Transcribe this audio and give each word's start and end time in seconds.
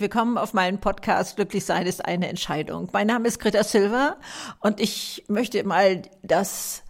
herzlich 0.00 0.16
willkommen 0.16 0.38
auf 0.38 0.54
meinem 0.54 0.78
Podcast 0.78 1.36
Glücklich 1.36 1.66
sein 1.66 1.86
ist 1.86 2.02
eine 2.02 2.30
Entscheidung. 2.30 2.88
Mein 2.90 3.06
Name 3.06 3.28
ist 3.28 3.38
Greta 3.38 3.62
Silver 3.62 4.16
und 4.60 4.80
ich 4.80 5.24
möchte 5.28 5.62
mal 5.62 6.00
das 6.22 6.84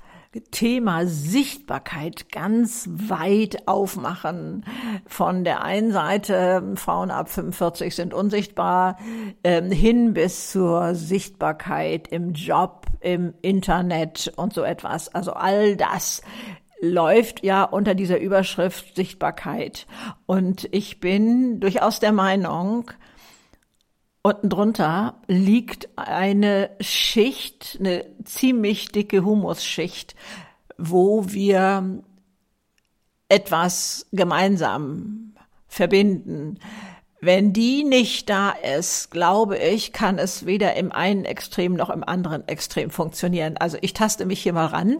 Thema 0.53 1.07
Sichtbarkeit 1.07 2.31
ganz 2.31 2.89
weit 2.89 3.67
aufmachen. 3.67 4.65
Von 5.07 5.43
der 5.43 5.65
einen 5.65 5.91
Seite, 5.91 6.63
Frauen 6.77 7.11
ab 7.11 7.29
45 7.29 7.97
sind 7.97 8.15
unsichtbar, 8.15 8.97
ähm, 9.43 9.73
hin 9.73 10.15
bis 10.15 10.53
zur 10.53 10.95
Sichtbarkeit 10.95 12.07
im 12.07 12.33
Job, 12.33 12.87
im 13.01 13.35
Internet 13.43 14.33
und 14.37 14.53
so 14.53 14.63
etwas. 14.63 15.13
Also 15.13 15.33
all 15.33 15.77
das 15.77 16.23
läuft 16.81 17.45
ja 17.45 17.65
unter 17.65 17.95
dieser 17.95 18.19
Überschrift 18.19 18.97
Sichtbarkeit. 18.97 19.87
Und 20.27 20.69
ich 20.73 21.01
bin 21.01 21.61
durchaus 21.61 22.01
der 22.01 22.13
Meinung, 22.13 22.91
Unten 24.23 24.51
drunter 24.51 25.15
liegt 25.29 25.89
eine 25.97 26.71
Schicht, 26.81 27.79
eine 27.81 28.05
ziemlich 28.25 28.89
dicke 28.89 29.25
Humusschicht, 29.25 30.15
wo 30.77 31.33
wir 31.33 32.03
etwas 33.31 34.07
gemeinsam 34.13 35.35
verbinden. 35.69 36.59
Wenn 37.23 37.53
die 37.53 37.85
nicht 37.85 38.31
da 38.31 38.51
ist, 38.51 39.11
glaube 39.11 39.59
ich, 39.59 39.93
kann 39.93 40.19
es 40.19 40.47
weder 40.47 40.75
im 40.77 40.91
einen 40.91 41.27
Extrem 41.27 41.75
noch 41.75 41.91
im 41.91 42.03
anderen 42.03 42.49
Extrem 42.49 42.89
funktionieren. 42.91 43.57
Also 43.59 43.77
ich 43.83 43.93
taste 43.93 44.25
mich 44.25 44.41
hier 44.41 44.55
mal 44.55 44.67
ran 44.67 44.99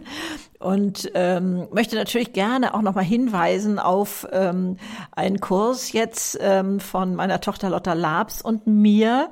und 0.59 1.11
ähm, 1.15 1.67
möchte 1.71 1.95
natürlich 1.95 2.31
gerne 2.31 2.75
auch 2.75 2.83
noch 2.83 2.93
mal 2.93 3.03
hinweisen 3.03 3.79
auf 3.79 4.27
ähm, 4.31 4.77
einen 5.11 5.39
Kurs 5.39 5.93
jetzt 5.93 6.37
ähm, 6.39 6.79
von 6.79 7.15
meiner 7.15 7.41
Tochter 7.41 7.71
Lotta 7.71 7.93
Labs 7.93 8.43
und 8.43 8.67
mir 8.67 9.31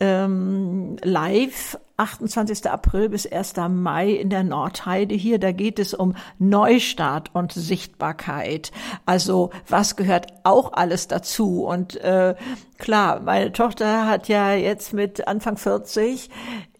ähm, 0.00 0.96
live 1.02 1.78
28. 1.96 2.70
April 2.70 3.08
bis 3.08 3.26
1. 3.26 3.54
Mai 3.70 4.10
in 4.10 4.30
der 4.30 4.44
Nordheide 4.44 5.16
hier. 5.16 5.38
Da 5.40 5.50
geht 5.50 5.80
es 5.80 5.94
um 5.94 6.14
Neustart 6.38 7.34
und 7.34 7.52
Sichtbarkeit. 7.52 8.70
Also 9.04 9.50
was 9.66 9.96
gehört 9.96 10.28
auch 10.44 10.72
alles 10.72 11.08
dazu? 11.08 11.64
Und 11.64 11.96
äh, 11.96 12.36
klar, 12.78 13.20
meine 13.20 13.52
Tochter 13.52 14.06
hat 14.06 14.28
ja 14.28 14.54
jetzt 14.54 14.92
mit 14.92 15.26
Anfang 15.26 15.56
40 15.56 16.30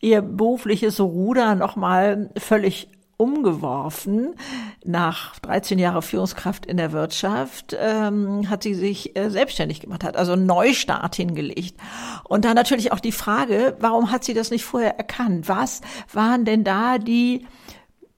ihr 0.00 0.22
berufliches 0.22 1.00
Ruder 1.00 1.56
nochmal 1.56 2.30
völlig 2.36 2.88
umgeworfen. 3.18 4.34
Nach 4.84 5.38
13 5.40 5.78
Jahre 5.78 6.00
Führungskraft 6.00 6.64
in 6.64 6.78
der 6.78 6.92
Wirtschaft 6.92 7.76
ähm, 7.78 8.48
hat 8.48 8.62
sie 8.62 8.74
sich 8.74 9.16
äh, 9.16 9.28
selbstständig 9.28 9.80
gemacht, 9.80 10.04
hat 10.04 10.16
also 10.16 10.32
einen 10.32 10.46
Neustart 10.46 11.16
hingelegt. 11.16 11.78
Und 12.24 12.46
dann 12.46 12.54
natürlich 12.54 12.92
auch 12.92 13.00
die 13.00 13.12
Frage, 13.12 13.76
warum 13.80 14.10
hat 14.10 14.24
sie 14.24 14.34
das 14.34 14.50
nicht 14.50 14.64
vorher 14.64 14.96
erkannt? 14.96 15.48
Was 15.48 15.82
waren 16.12 16.44
denn 16.44 16.64
da 16.64 16.98
die, 16.98 17.44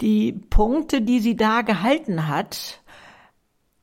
die 0.03 0.33
Punkte, 0.33 1.01
die 1.01 1.21
sie 1.21 1.35
da 1.35 1.63
gehalten 1.63 2.29
hat? 2.29 2.80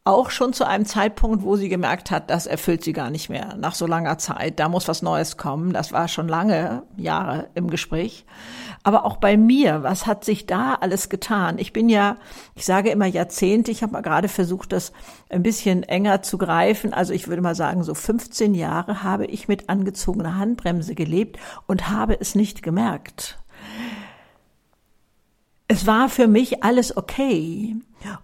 Auch 0.08 0.30
schon 0.30 0.54
zu 0.54 0.66
einem 0.66 0.86
Zeitpunkt, 0.86 1.44
wo 1.44 1.58
sie 1.58 1.68
gemerkt 1.68 2.12
hat, 2.12 2.30
das 2.30 2.48
erfüllt 2.48 2.84
sie 2.84 2.94
gar 2.94 3.10
nicht 3.10 3.30
mehr 3.30 3.56
nach 3.58 3.76
so 3.76 3.86
langer 3.86 4.18
Zeit. 4.18 4.60
Da 4.60 4.70
muss 4.70 4.88
was 4.88 5.02
Neues 5.02 5.36
kommen. 5.36 5.74
Das 5.74 5.92
war 5.92 6.08
schon 6.08 6.30
lange 6.30 6.84
Jahre 6.96 7.50
im 7.56 7.70
Gespräch. 7.70 8.26
Aber 8.84 9.06
auch 9.06 9.18
bei 9.18 9.36
mir, 9.36 9.84
was 9.84 10.06
hat 10.06 10.24
sich 10.24 10.46
da 10.46 10.76
alles 10.76 11.10
getan? 11.10 11.58
Ich 11.58 11.74
bin 11.74 11.90
ja, 11.90 12.16
ich 12.56 12.66
sage 12.66 12.90
immer 12.90 13.06
Jahrzehnte, 13.06 13.70
ich 13.70 13.84
habe 13.84 13.92
mal 13.92 14.02
gerade 14.02 14.30
versucht, 14.30 14.72
das 14.72 14.94
ein 15.30 15.44
bisschen 15.44 15.84
enger 15.84 16.22
zu 16.22 16.38
greifen. 16.38 16.94
Also 16.94 17.12
ich 17.14 17.28
würde 17.28 17.42
mal 17.42 17.56
sagen, 17.56 17.84
so 17.84 17.94
15 17.94 18.56
Jahre 18.56 19.04
habe 19.04 19.26
ich 19.26 19.50
mit 19.50 19.67
angezogener 19.67 20.38
Handbremse 20.38 20.96
gelebt 20.96 21.38
und 21.66 21.90
habe 21.90 22.17
es 22.17 22.34
nicht 22.34 22.64
gemerkt 22.64 23.38
es 25.67 25.86
war 25.86 26.10
für 26.10 26.28
mich 26.28 26.64
alles 26.64 26.95
okay. 26.95 27.76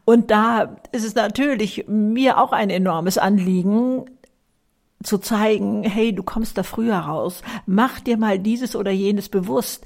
Und 0.06 0.32
da 0.32 0.78
ist 0.92 1.04
es 1.04 1.16
natürlich 1.16 1.86
mir 1.88 2.38
auch 2.38 2.52
ein 2.52 2.70
enormes 2.70 3.18
Anliegen, 3.18 4.06
zu 5.04 5.18
zeigen, 5.18 5.84
hey, 5.84 6.14
du 6.14 6.24
kommst 6.24 6.58
da 6.58 6.64
früher 6.64 6.96
raus, 6.96 7.42
mach 7.66 8.00
dir 8.00 8.18
mal 8.18 8.40
dieses 8.40 8.74
oder 8.74 8.92
jenes 8.92 9.28
bewusst, 9.28 9.86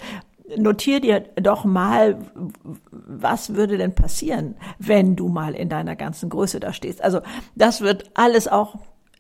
notier 0.55 1.01
dir 1.01 1.21
doch 1.35 1.65
mal, 1.65 2.19
was 2.91 3.55
würde 3.55 3.77
denn 3.77 3.95
passieren, 3.95 4.55
wenn 4.79 5.15
du 5.15 5.27
mal 5.27 5.55
in 5.55 5.69
deiner 5.69 5.95
ganzen 5.95 6.29
Größe 6.29 6.59
da 6.59 6.71
stehst. 6.71 7.03
Also 7.03 7.21
das 7.55 7.81
wird 7.81 8.11
alles 8.13 8.47
auch 8.47 8.75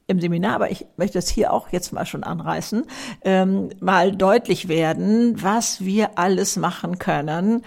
im 0.05 0.21
Seminar, 0.21 0.55
aber 0.55 0.71
ich 0.71 0.85
möchte 0.95 1.19
es 1.19 1.27
hier 1.27 1.51
auch 1.51 1.69
jetzt 1.69 1.91
mal 1.91 2.05
schon 2.05 2.23
anreißen, 2.23 2.85
ähm, 3.25 3.69
mal 3.81 4.15
deutlich 4.15 4.69
werden, 4.69 5.41
was 5.41 5.83
wir 5.83 6.17
alles 6.17 6.55
machen 6.55 6.97
können, 6.97 7.63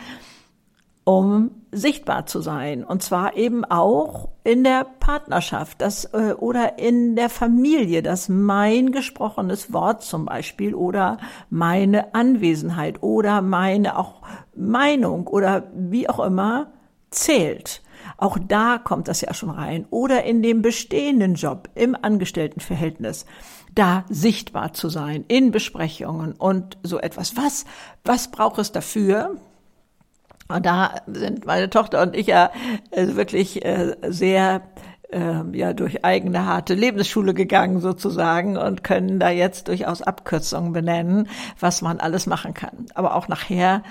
um 1.10 1.50
sichtbar 1.72 2.26
zu 2.26 2.40
sein. 2.40 2.84
Und 2.84 3.02
zwar 3.02 3.36
eben 3.36 3.64
auch 3.64 4.28
in 4.44 4.62
der 4.62 4.84
Partnerschaft 4.84 5.80
das, 5.80 6.04
äh, 6.04 6.34
oder 6.38 6.78
in 6.78 7.16
der 7.16 7.28
Familie, 7.28 8.00
dass 8.00 8.28
mein 8.28 8.92
gesprochenes 8.92 9.72
Wort 9.72 10.04
zum 10.04 10.24
Beispiel 10.26 10.72
oder 10.72 11.18
meine 11.48 12.14
Anwesenheit 12.14 13.02
oder 13.02 13.42
meine 13.42 13.98
auch 13.98 14.22
Meinung 14.54 15.26
oder 15.26 15.64
wie 15.74 16.08
auch 16.08 16.20
immer 16.20 16.70
zählt. 17.10 17.82
Auch 18.16 18.38
da 18.38 18.78
kommt 18.78 19.08
das 19.08 19.20
ja 19.20 19.34
schon 19.34 19.50
rein. 19.50 19.86
Oder 19.90 20.22
in 20.22 20.42
dem 20.42 20.62
bestehenden 20.62 21.34
Job, 21.34 21.70
im 21.74 21.96
Angestelltenverhältnis, 22.00 23.26
da 23.74 24.04
sichtbar 24.08 24.74
zu 24.74 24.88
sein, 24.88 25.24
in 25.26 25.50
Besprechungen 25.50 26.34
und 26.34 26.78
so 26.84 27.00
etwas. 27.00 27.36
Was, 27.36 27.64
was 28.04 28.30
braucht 28.30 28.60
es 28.60 28.70
dafür? 28.70 29.40
Und 30.50 30.66
da 30.66 30.96
sind 31.06 31.46
meine 31.46 31.70
Tochter 31.70 32.02
und 32.02 32.16
ich 32.16 32.26
ja 32.26 32.50
äh, 32.90 33.14
wirklich 33.14 33.64
äh, 33.64 33.96
sehr 34.08 34.62
äh, 35.10 35.42
ja 35.52 35.72
durch 35.72 36.04
eigene 36.04 36.46
harte 36.46 36.74
Lebensschule 36.74 37.34
gegangen 37.34 37.80
sozusagen 37.80 38.56
und 38.56 38.84
können 38.84 39.18
da 39.18 39.30
jetzt 39.30 39.68
durchaus 39.68 40.02
Abkürzungen 40.02 40.72
benennen, 40.72 41.28
was 41.58 41.82
man 41.82 42.00
alles 42.00 42.26
machen 42.26 42.54
kann. 42.54 42.86
Aber 42.94 43.14
auch 43.14 43.28
nachher 43.28 43.82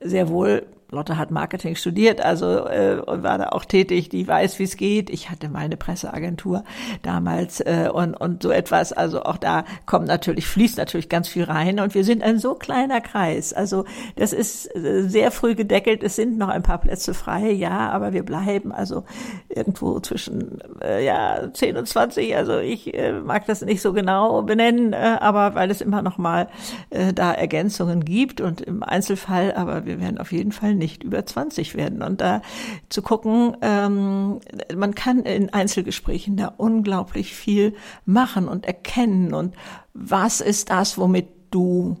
sehr 0.00 0.28
wohl 0.28 0.66
Lotte 0.90 1.18
hat 1.18 1.30
Marketing 1.30 1.76
studiert, 1.76 2.22
also 2.22 2.66
äh, 2.66 3.02
und 3.04 3.22
war 3.22 3.36
da 3.36 3.50
auch 3.50 3.66
tätig, 3.66 4.08
die 4.08 4.26
weiß, 4.26 4.58
wie 4.58 4.62
es 4.62 4.78
geht. 4.78 5.10
Ich 5.10 5.28
hatte 5.28 5.50
meine 5.50 5.76
Presseagentur 5.76 6.64
damals 7.02 7.60
äh, 7.60 7.90
und 7.92 8.14
und 8.14 8.42
so 8.42 8.50
etwas. 8.50 8.94
Also 8.94 9.22
auch 9.22 9.36
da 9.36 9.64
kommt 9.84 10.06
natürlich 10.06 10.46
fließt 10.46 10.78
natürlich 10.78 11.10
ganz 11.10 11.28
viel 11.28 11.44
rein 11.44 11.78
und 11.78 11.94
wir 11.94 12.04
sind 12.04 12.22
ein 12.22 12.38
so 12.38 12.54
kleiner 12.54 13.02
Kreis. 13.02 13.52
Also 13.52 13.84
das 14.16 14.32
ist 14.32 14.74
äh, 14.74 15.02
sehr 15.02 15.30
früh 15.30 15.54
gedeckelt. 15.54 16.02
Es 16.02 16.16
sind 16.16 16.38
noch 16.38 16.48
ein 16.48 16.62
paar 16.62 16.78
Plätze 16.78 17.12
frei, 17.12 17.50
ja, 17.50 17.90
aber 17.90 18.14
wir 18.14 18.22
bleiben 18.22 18.72
also 18.72 19.04
irgendwo 19.50 20.00
zwischen 20.00 20.58
äh, 20.80 21.04
ja 21.04 21.52
10 21.52 21.76
und 21.76 21.86
20. 21.86 22.34
Also 22.34 22.58
ich 22.58 22.94
äh, 22.94 23.12
mag 23.12 23.44
das 23.44 23.60
nicht 23.60 23.82
so 23.82 23.92
genau 23.92 24.40
benennen, 24.40 24.94
äh, 24.94 25.18
aber 25.20 25.54
weil 25.54 25.70
es 25.70 25.82
immer 25.82 26.00
noch 26.00 26.16
mal 26.16 26.48
äh, 26.88 27.12
da 27.12 27.32
Ergänzungen 27.32 28.06
gibt 28.06 28.40
und 28.40 28.62
im 28.62 28.82
Einzelfall, 28.82 29.52
aber 29.54 29.84
wir 29.84 30.00
werden 30.00 30.16
auf 30.16 30.32
jeden 30.32 30.52
Fall 30.52 30.77
nicht 30.78 31.02
über 31.02 31.24
20 31.24 31.74
werden. 31.74 32.02
Und 32.02 32.20
da 32.20 32.42
zu 32.88 33.02
gucken, 33.02 33.56
ähm, 33.60 34.40
man 34.74 34.94
kann 34.94 35.20
in 35.24 35.52
Einzelgesprächen 35.52 36.36
da 36.36 36.54
unglaublich 36.56 37.34
viel 37.34 37.74
machen 38.04 38.48
und 38.48 38.66
erkennen. 38.66 39.34
Und 39.34 39.54
was 39.94 40.40
ist 40.40 40.70
das, 40.70 40.96
womit 40.96 41.28
du 41.50 41.96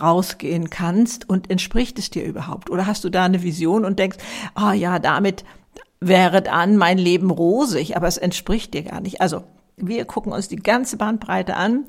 rausgehen 0.00 0.70
kannst 0.70 1.28
und 1.28 1.50
entspricht 1.50 1.98
es 1.98 2.10
dir 2.10 2.24
überhaupt? 2.24 2.70
Oder 2.70 2.86
hast 2.86 3.04
du 3.04 3.10
da 3.10 3.24
eine 3.24 3.42
Vision 3.42 3.84
und 3.84 3.98
denkst, 3.98 4.18
ah 4.54 4.70
oh 4.70 4.72
ja, 4.72 4.98
damit 4.98 5.44
wäre 6.00 6.42
dann 6.42 6.76
mein 6.76 6.98
Leben 6.98 7.30
rosig, 7.30 7.96
aber 7.96 8.08
es 8.08 8.18
entspricht 8.18 8.74
dir 8.74 8.82
gar 8.82 9.00
nicht. 9.00 9.20
Also 9.20 9.44
wir 9.76 10.04
gucken 10.04 10.32
uns 10.32 10.48
die 10.48 10.56
ganze 10.56 10.96
Bandbreite 10.96 11.56
an. 11.56 11.84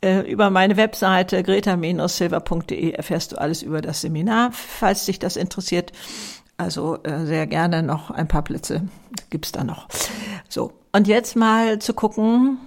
Äh, 0.00 0.30
über 0.30 0.50
meine 0.50 0.76
Webseite 0.76 1.42
greta-silver.de 1.42 2.90
erfährst 2.90 3.32
du 3.32 3.36
alles 3.36 3.62
über 3.62 3.80
das 3.80 4.00
Seminar, 4.00 4.50
falls 4.52 5.06
dich 5.06 5.18
das 5.18 5.36
interessiert. 5.36 5.92
Also 6.56 7.02
äh, 7.02 7.26
sehr 7.26 7.46
gerne 7.46 7.82
noch 7.82 8.10
ein 8.10 8.28
paar 8.28 8.42
Plätze 8.42 8.82
gibt's 9.30 9.52
da 9.52 9.64
noch. 9.64 9.88
So, 10.48 10.72
und 10.92 11.08
jetzt 11.08 11.36
mal 11.36 11.78
zu 11.78 11.94
gucken, 11.94 12.58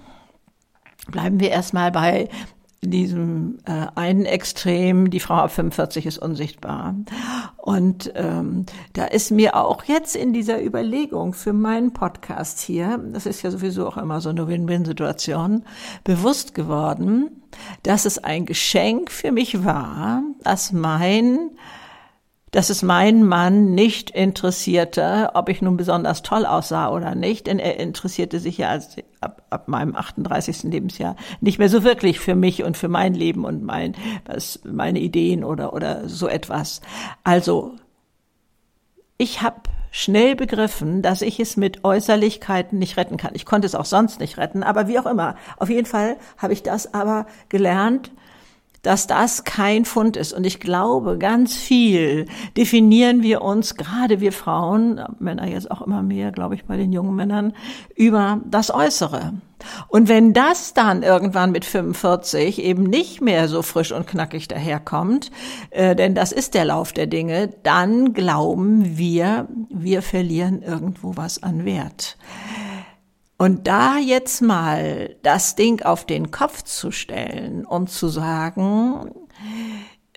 bleiben 1.08 1.40
wir 1.40 1.50
erstmal 1.50 1.92
bei 1.92 2.28
in 2.86 2.90
diesem 2.92 3.58
äh, 3.64 3.86
einen 3.96 4.26
Extrem, 4.26 5.10
die 5.10 5.18
Frau 5.18 5.34
ab 5.34 5.50
45 5.50 6.06
ist 6.06 6.18
unsichtbar. 6.18 6.94
Und 7.56 8.12
ähm, 8.14 8.64
da 8.92 9.06
ist 9.06 9.32
mir 9.32 9.56
auch 9.56 9.82
jetzt 9.84 10.14
in 10.14 10.32
dieser 10.32 10.62
Überlegung 10.62 11.34
für 11.34 11.52
meinen 11.52 11.92
Podcast 11.92 12.60
hier, 12.60 13.00
das 13.12 13.26
ist 13.26 13.42
ja 13.42 13.50
sowieso 13.50 13.88
auch 13.88 13.96
immer 13.96 14.20
so 14.20 14.28
eine 14.28 14.46
Win-Win-Situation, 14.46 15.64
bewusst 16.04 16.54
geworden, 16.54 17.42
dass 17.82 18.04
es 18.04 18.22
ein 18.22 18.46
Geschenk 18.46 19.10
für 19.10 19.32
mich 19.32 19.64
war, 19.64 20.22
dass 20.44 20.70
mein 20.70 21.50
dass 22.56 22.70
es 22.70 22.82
meinen 22.82 23.22
Mann 23.22 23.74
nicht 23.74 24.08
interessierte, 24.08 25.32
ob 25.34 25.50
ich 25.50 25.60
nun 25.60 25.76
besonders 25.76 26.22
toll 26.22 26.46
aussah 26.46 26.88
oder 26.88 27.14
nicht, 27.14 27.48
denn 27.48 27.58
er 27.58 27.78
interessierte 27.78 28.40
sich 28.40 28.56
ja 28.56 28.70
als, 28.70 28.96
ab, 29.20 29.42
ab 29.50 29.68
meinem 29.68 29.94
38. 29.94 30.62
Lebensjahr 30.62 31.16
nicht 31.42 31.58
mehr 31.58 31.68
so 31.68 31.84
wirklich 31.84 32.18
für 32.18 32.34
mich 32.34 32.64
und 32.64 32.78
für 32.78 32.88
mein 32.88 33.12
Leben 33.12 33.44
und 33.44 33.62
mein, 33.62 33.94
was, 34.24 34.60
meine 34.64 35.00
Ideen 35.00 35.44
oder, 35.44 35.74
oder 35.74 36.08
so 36.08 36.28
etwas. 36.28 36.80
Also, 37.24 37.74
ich 39.18 39.42
habe 39.42 39.60
schnell 39.90 40.34
begriffen, 40.34 41.02
dass 41.02 41.20
ich 41.20 41.38
es 41.38 41.58
mit 41.58 41.84
Äußerlichkeiten 41.84 42.78
nicht 42.78 42.96
retten 42.96 43.18
kann. 43.18 43.34
Ich 43.34 43.44
konnte 43.44 43.66
es 43.66 43.74
auch 43.74 43.84
sonst 43.84 44.18
nicht 44.18 44.38
retten, 44.38 44.62
aber 44.62 44.88
wie 44.88 44.98
auch 44.98 45.04
immer. 45.04 45.36
Auf 45.58 45.68
jeden 45.68 45.84
Fall 45.84 46.16
habe 46.38 46.54
ich 46.54 46.62
das 46.62 46.94
aber 46.94 47.26
gelernt, 47.50 48.12
dass 48.86 49.08
das 49.08 49.42
kein 49.42 49.84
Fund 49.84 50.16
ist. 50.16 50.32
Und 50.32 50.46
ich 50.46 50.60
glaube, 50.60 51.18
ganz 51.18 51.56
viel 51.56 52.26
definieren 52.56 53.24
wir 53.24 53.42
uns, 53.42 53.74
gerade 53.74 54.20
wir 54.20 54.30
Frauen, 54.30 55.00
Männer 55.18 55.48
jetzt 55.48 55.72
auch 55.72 55.82
immer 55.82 56.02
mehr, 56.02 56.30
glaube 56.30 56.54
ich, 56.54 56.64
bei 56.66 56.76
den 56.76 56.92
jungen 56.92 57.16
Männern, 57.16 57.52
über 57.96 58.40
das 58.44 58.72
Äußere. 58.72 59.32
Und 59.88 60.08
wenn 60.08 60.32
das 60.32 60.72
dann 60.72 61.02
irgendwann 61.02 61.50
mit 61.50 61.64
45 61.64 62.62
eben 62.62 62.84
nicht 62.84 63.20
mehr 63.20 63.48
so 63.48 63.62
frisch 63.62 63.90
und 63.90 64.06
knackig 64.06 64.46
daherkommt, 64.46 65.32
äh, 65.70 65.96
denn 65.96 66.14
das 66.14 66.30
ist 66.30 66.54
der 66.54 66.66
Lauf 66.66 66.92
der 66.92 67.08
Dinge, 67.08 67.48
dann 67.64 68.12
glauben 68.12 68.96
wir, 68.96 69.48
wir 69.68 70.02
verlieren 70.02 70.62
irgendwo 70.62 71.16
was 71.16 71.42
an 71.42 71.64
Wert. 71.64 72.16
Und 73.38 73.66
da 73.66 73.98
jetzt 73.98 74.40
mal 74.40 75.16
das 75.22 75.56
Ding 75.56 75.82
auf 75.82 76.06
den 76.06 76.30
Kopf 76.30 76.62
zu 76.62 76.90
stellen 76.90 77.66
und 77.66 77.90
zu 77.90 78.08
sagen, 78.08 79.10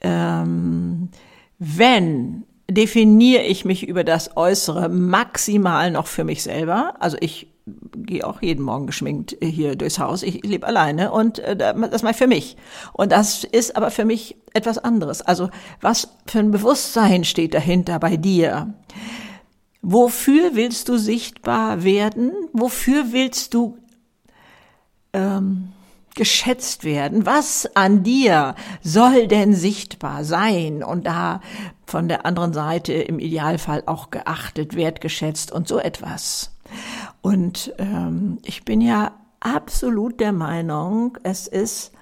ähm, 0.01 1.09
wenn 1.57 2.45
definiere 2.69 3.43
ich 3.43 3.65
mich 3.65 3.87
über 3.87 4.03
das 4.03 4.37
Äußere 4.37 4.89
maximal 4.89 5.91
noch 5.91 6.07
für 6.07 6.23
mich 6.23 6.43
selber, 6.43 6.93
also 6.99 7.17
ich 7.19 7.47
gehe 7.95 8.25
auch 8.25 8.41
jeden 8.41 8.63
Morgen 8.63 8.87
geschminkt 8.87 9.37
hier 9.41 9.75
durchs 9.75 9.99
Haus. 9.99 10.23
Ich 10.23 10.43
lebe 10.43 10.65
alleine 10.65 11.11
und 11.11 11.39
äh, 11.39 11.55
das 11.55 12.01
mache 12.03 12.11
ich 12.11 12.17
für 12.17 12.27
mich. 12.27 12.57
Und 12.93 13.11
das 13.11 13.43
ist 13.43 13.75
aber 13.75 13.91
für 13.91 14.05
mich 14.05 14.37
etwas 14.53 14.77
anderes. 14.77 15.21
Also 15.21 15.49
was 15.81 16.15
für 16.25 16.39
ein 16.39 16.51
Bewusstsein 16.51 17.23
steht 17.23 17.53
dahinter 17.53 17.99
bei 17.99 18.17
dir? 18.17 18.73
Wofür 19.81 20.55
willst 20.55 20.89
du 20.89 20.97
sichtbar 20.97 21.83
werden? 21.83 22.31
Wofür 22.53 23.11
willst 23.11 23.53
du 23.53 23.77
ähm, 25.13 25.69
geschätzt 26.15 26.83
werden? 26.83 27.25
Was 27.25 27.69
an 27.75 28.03
dir 28.03 28.55
soll 28.81 29.27
denn 29.27 29.53
sichtbar 29.53 30.25
sein 30.25 30.83
und 30.83 31.05
da 31.05 31.39
von 31.85 32.09
der 32.09 32.25
anderen 32.25 32.53
Seite 32.53 32.93
im 32.93 33.19
Idealfall 33.19 33.83
auch 33.85 34.09
geachtet, 34.09 34.75
wertgeschätzt 34.75 35.51
und 35.51 35.67
so 35.67 35.79
etwas? 35.79 36.51
Und 37.21 37.73
ähm, 37.77 38.39
ich 38.43 38.65
bin 38.65 38.81
ja 38.81 39.13
absolut 39.39 40.19
der 40.19 40.33
Meinung, 40.33 41.17
es 41.23 41.47
ist 41.47 41.93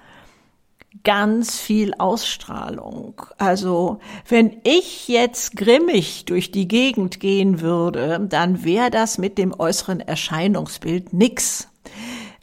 ganz 1.04 1.58
viel 1.58 1.94
Ausstrahlung. 1.98 3.22
Also 3.36 4.00
wenn 4.28 4.56
ich 4.64 5.08
jetzt 5.08 5.56
grimmig 5.56 6.24
durch 6.24 6.50
die 6.50 6.68
Gegend 6.68 7.20
gehen 7.20 7.60
würde, 7.60 8.26
dann 8.28 8.64
wäre 8.64 8.90
das 8.90 9.18
mit 9.18 9.38
dem 9.38 9.58
äußeren 9.58 10.00
Erscheinungsbild 10.00 11.12
nix. 11.12 11.68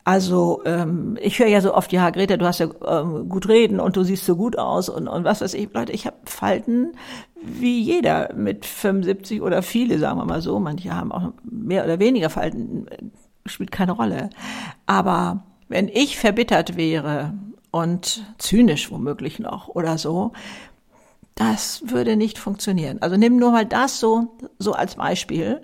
Also 0.04 0.62
ähm, 0.66 1.18
ich 1.20 1.40
höre 1.40 1.48
ja 1.48 1.62
so 1.62 1.74
oft, 1.74 1.92
ja 1.92 2.12
Greta, 2.12 2.38
du 2.38 2.46
hast 2.46 2.60
ja 2.60 2.70
ähm, 2.88 3.28
gut 3.28 3.50
reden 3.50 3.80
und 3.80 3.98
du 3.98 4.04
siehst 4.04 4.26
so 4.26 4.36
gut 4.36 4.58
aus 4.58 4.88
und, 4.88 5.08
und 5.08 5.24
was 5.24 5.42
weiß 5.42 5.56
ich. 5.56 5.74
Leute, 5.74 5.94
ich 5.94 6.06
habe 6.06 6.18
Falten 6.26 6.94
wie 7.42 7.82
jeder 7.82 8.32
mit 8.36 8.66
75 8.68 9.42
oder 9.42 9.64
viele, 9.64 9.98
sagen 9.98 10.20
wir 10.20 10.26
mal 10.26 10.42
so. 10.42 10.60
Manche 10.60 10.96
haben 10.96 11.12
auch 11.12 11.34
mehr 11.44 11.84
oder 11.84 12.00
weniger 12.00 12.30
Falten, 12.30 12.86
spielt 13.48 13.72
keine 13.72 13.94
Rolle. 13.94 14.30
Aber 14.86 15.44
wenn 15.70 15.88
ich 15.88 16.18
verbittert 16.18 16.78
wäre 16.78 17.34
und 17.76 18.24
zynisch 18.38 18.90
womöglich 18.90 19.40
noch 19.40 19.68
oder 19.68 19.98
so, 19.98 20.32
das 21.36 21.82
würde 21.86 22.16
nicht 22.16 22.38
funktionieren. 22.38 23.02
Also 23.02 23.18
nimm 23.18 23.36
nur 23.36 23.52
mal 23.52 23.66
das 23.66 24.00
so, 24.00 24.38
so 24.60 24.72
als 24.72 24.96
Beispiel, 24.96 25.60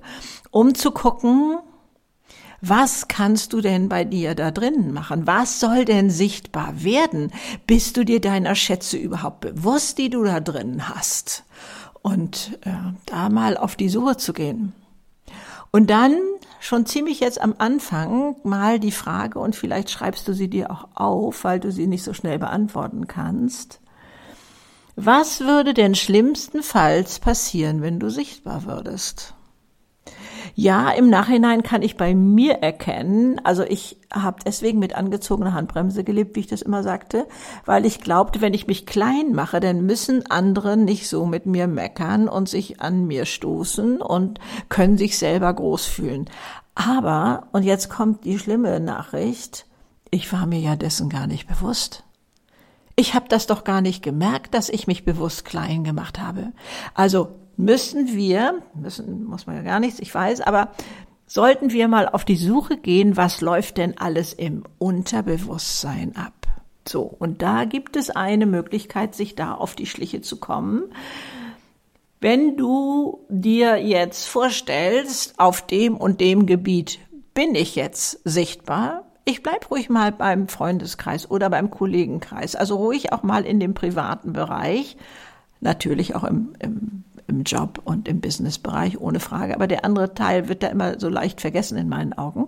um 0.49 0.75
zu 0.75 0.91
gucken, 0.91 1.59
was 2.59 3.07
kannst 3.07 3.53
du 3.53 3.61
denn 3.61 3.87
bei 3.87 4.03
dir 4.03 4.35
da 4.35 4.51
drinnen 4.51 4.91
machen? 4.91 5.25
Was 5.25 5.61
soll 5.61 5.85
denn 5.85 6.09
sichtbar 6.09 6.83
werden? 6.83 7.31
Bist 7.65 7.95
du 7.95 8.03
dir 8.03 8.19
deiner 8.19 8.55
Schätze 8.55 8.97
überhaupt 8.97 9.39
bewusst, 9.39 9.97
die 9.97 10.09
du 10.09 10.25
da 10.25 10.41
drinnen 10.41 10.89
hast? 10.89 11.45
Und 12.01 12.59
äh, 12.65 12.71
da 13.05 13.29
mal 13.29 13.55
auf 13.55 13.77
die 13.77 13.87
Suche 13.87 14.17
zu 14.17 14.33
gehen. 14.33 14.73
Und 15.71 15.89
dann 15.89 16.17
schon 16.61 16.85
ziemlich 16.85 17.19
jetzt 17.19 17.41
am 17.41 17.55
Anfang 17.57 18.35
mal 18.43 18.79
die 18.79 18.91
Frage, 18.91 19.39
und 19.39 19.55
vielleicht 19.55 19.89
schreibst 19.89 20.27
du 20.27 20.33
sie 20.33 20.49
dir 20.49 20.71
auch 20.71 20.87
auf, 20.93 21.43
weil 21.43 21.59
du 21.59 21.71
sie 21.71 21.87
nicht 21.87 22.03
so 22.03 22.13
schnell 22.13 22.39
beantworten 22.39 23.07
kannst. 23.07 23.81
Was 24.95 25.41
würde 25.41 25.73
denn 25.73 25.95
schlimmstenfalls 25.95 27.19
passieren, 27.19 27.81
wenn 27.81 27.99
du 27.99 28.09
sichtbar 28.09 28.65
würdest? 28.65 29.33
Ja, 30.55 30.89
im 30.91 31.09
Nachhinein 31.09 31.63
kann 31.63 31.81
ich 31.81 31.97
bei 31.97 32.13
mir 32.13 32.55
erkennen, 32.55 33.39
also 33.43 33.63
ich 33.63 33.97
habe 34.13 34.39
deswegen 34.45 34.79
mit 34.79 34.95
angezogener 34.95 35.53
Handbremse 35.53 36.03
gelebt, 36.03 36.35
wie 36.35 36.41
ich 36.41 36.47
das 36.47 36.61
immer 36.61 36.83
sagte, 36.83 37.27
weil 37.65 37.85
ich 37.85 38.01
glaubte, 38.01 38.41
wenn 38.41 38.53
ich 38.53 38.67
mich 38.67 38.85
klein 38.85 39.33
mache, 39.33 39.59
dann 39.59 39.85
müssen 39.85 40.29
andere 40.29 40.75
nicht 40.75 41.07
so 41.07 41.25
mit 41.25 41.45
mir 41.45 41.67
meckern 41.67 42.27
und 42.27 42.49
sich 42.49 42.81
an 42.81 43.05
mir 43.07 43.25
stoßen 43.25 44.01
und 44.01 44.39
können 44.69 44.97
sich 44.97 45.17
selber 45.17 45.53
groß 45.53 45.85
fühlen. 45.85 46.29
Aber, 46.75 47.47
und 47.53 47.63
jetzt 47.63 47.89
kommt 47.89 48.25
die 48.25 48.37
schlimme 48.37 48.79
Nachricht, 48.79 49.65
ich 50.09 50.31
war 50.33 50.45
mir 50.45 50.59
ja 50.59 50.75
dessen 50.75 51.09
gar 51.09 51.27
nicht 51.27 51.47
bewusst. 51.47 52.03
Ich 52.97 53.13
habe 53.13 53.27
das 53.29 53.47
doch 53.47 53.63
gar 53.63 53.81
nicht 53.81 54.03
gemerkt, 54.03 54.53
dass 54.53 54.69
ich 54.69 54.85
mich 54.85 55.05
bewusst 55.05 55.45
klein 55.45 55.83
gemacht 55.83 56.19
habe. 56.19 56.51
Also 56.93 57.29
müssen 57.61 58.07
wir, 58.15 58.61
müssen 58.73 59.23
muss 59.25 59.47
man 59.47 59.55
ja 59.55 59.61
gar 59.61 59.79
nichts, 59.79 59.99
ich 59.99 60.13
weiß, 60.13 60.41
aber 60.41 60.71
sollten 61.27 61.71
wir 61.71 61.87
mal 61.87 62.09
auf 62.09 62.25
die 62.25 62.35
Suche 62.35 62.77
gehen, 62.77 63.15
was 63.15 63.41
läuft 63.41 63.77
denn 63.77 63.97
alles 63.97 64.33
im 64.33 64.63
Unterbewusstsein 64.79 66.15
ab? 66.15 66.33
So, 66.87 67.03
und 67.03 67.41
da 67.41 67.65
gibt 67.65 67.95
es 67.95 68.09
eine 68.09 68.47
Möglichkeit, 68.47 69.15
sich 69.15 69.35
da 69.35 69.53
auf 69.53 69.75
die 69.75 69.85
Schliche 69.85 70.21
zu 70.21 70.39
kommen. 70.39 70.91
Wenn 72.19 72.57
du 72.57 73.25
dir 73.29 73.77
jetzt 73.77 74.27
vorstellst, 74.27 75.39
auf 75.39 75.65
dem 75.65 75.95
und 75.95 76.19
dem 76.19 76.47
Gebiet 76.47 76.99
bin 77.33 77.55
ich 77.55 77.75
jetzt 77.75 78.19
sichtbar, 78.23 79.05
ich 79.23 79.43
bleib 79.43 79.69
ruhig 79.69 79.89
mal 79.89 80.11
beim 80.11 80.47
Freundeskreis 80.47 81.29
oder 81.29 81.49
beim 81.49 81.69
Kollegenkreis, 81.69 82.55
also 82.55 82.75
ruhig 82.75 83.13
auch 83.13 83.23
mal 83.23 83.45
in 83.45 83.59
dem 83.59 83.75
privaten 83.75 84.33
Bereich, 84.33 84.97
natürlich 85.61 86.15
auch 86.15 86.23
im, 86.23 86.53
im 86.59 87.03
im 87.31 87.43
Job 87.43 87.81
und 87.83 88.07
im 88.07 88.21
Businessbereich, 88.21 88.99
ohne 88.99 89.19
Frage. 89.19 89.55
Aber 89.55 89.67
der 89.67 89.85
andere 89.85 90.13
Teil 90.13 90.47
wird 90.49 90.63
da 90.63 90.67
immer 90.67 90.99
so 90.99 91.09
leicht 91.09 91.41
vergessen 91.41 91.77
in 91.77 91.89
meinen 91.89 92.13
Augen. 92.13 92.45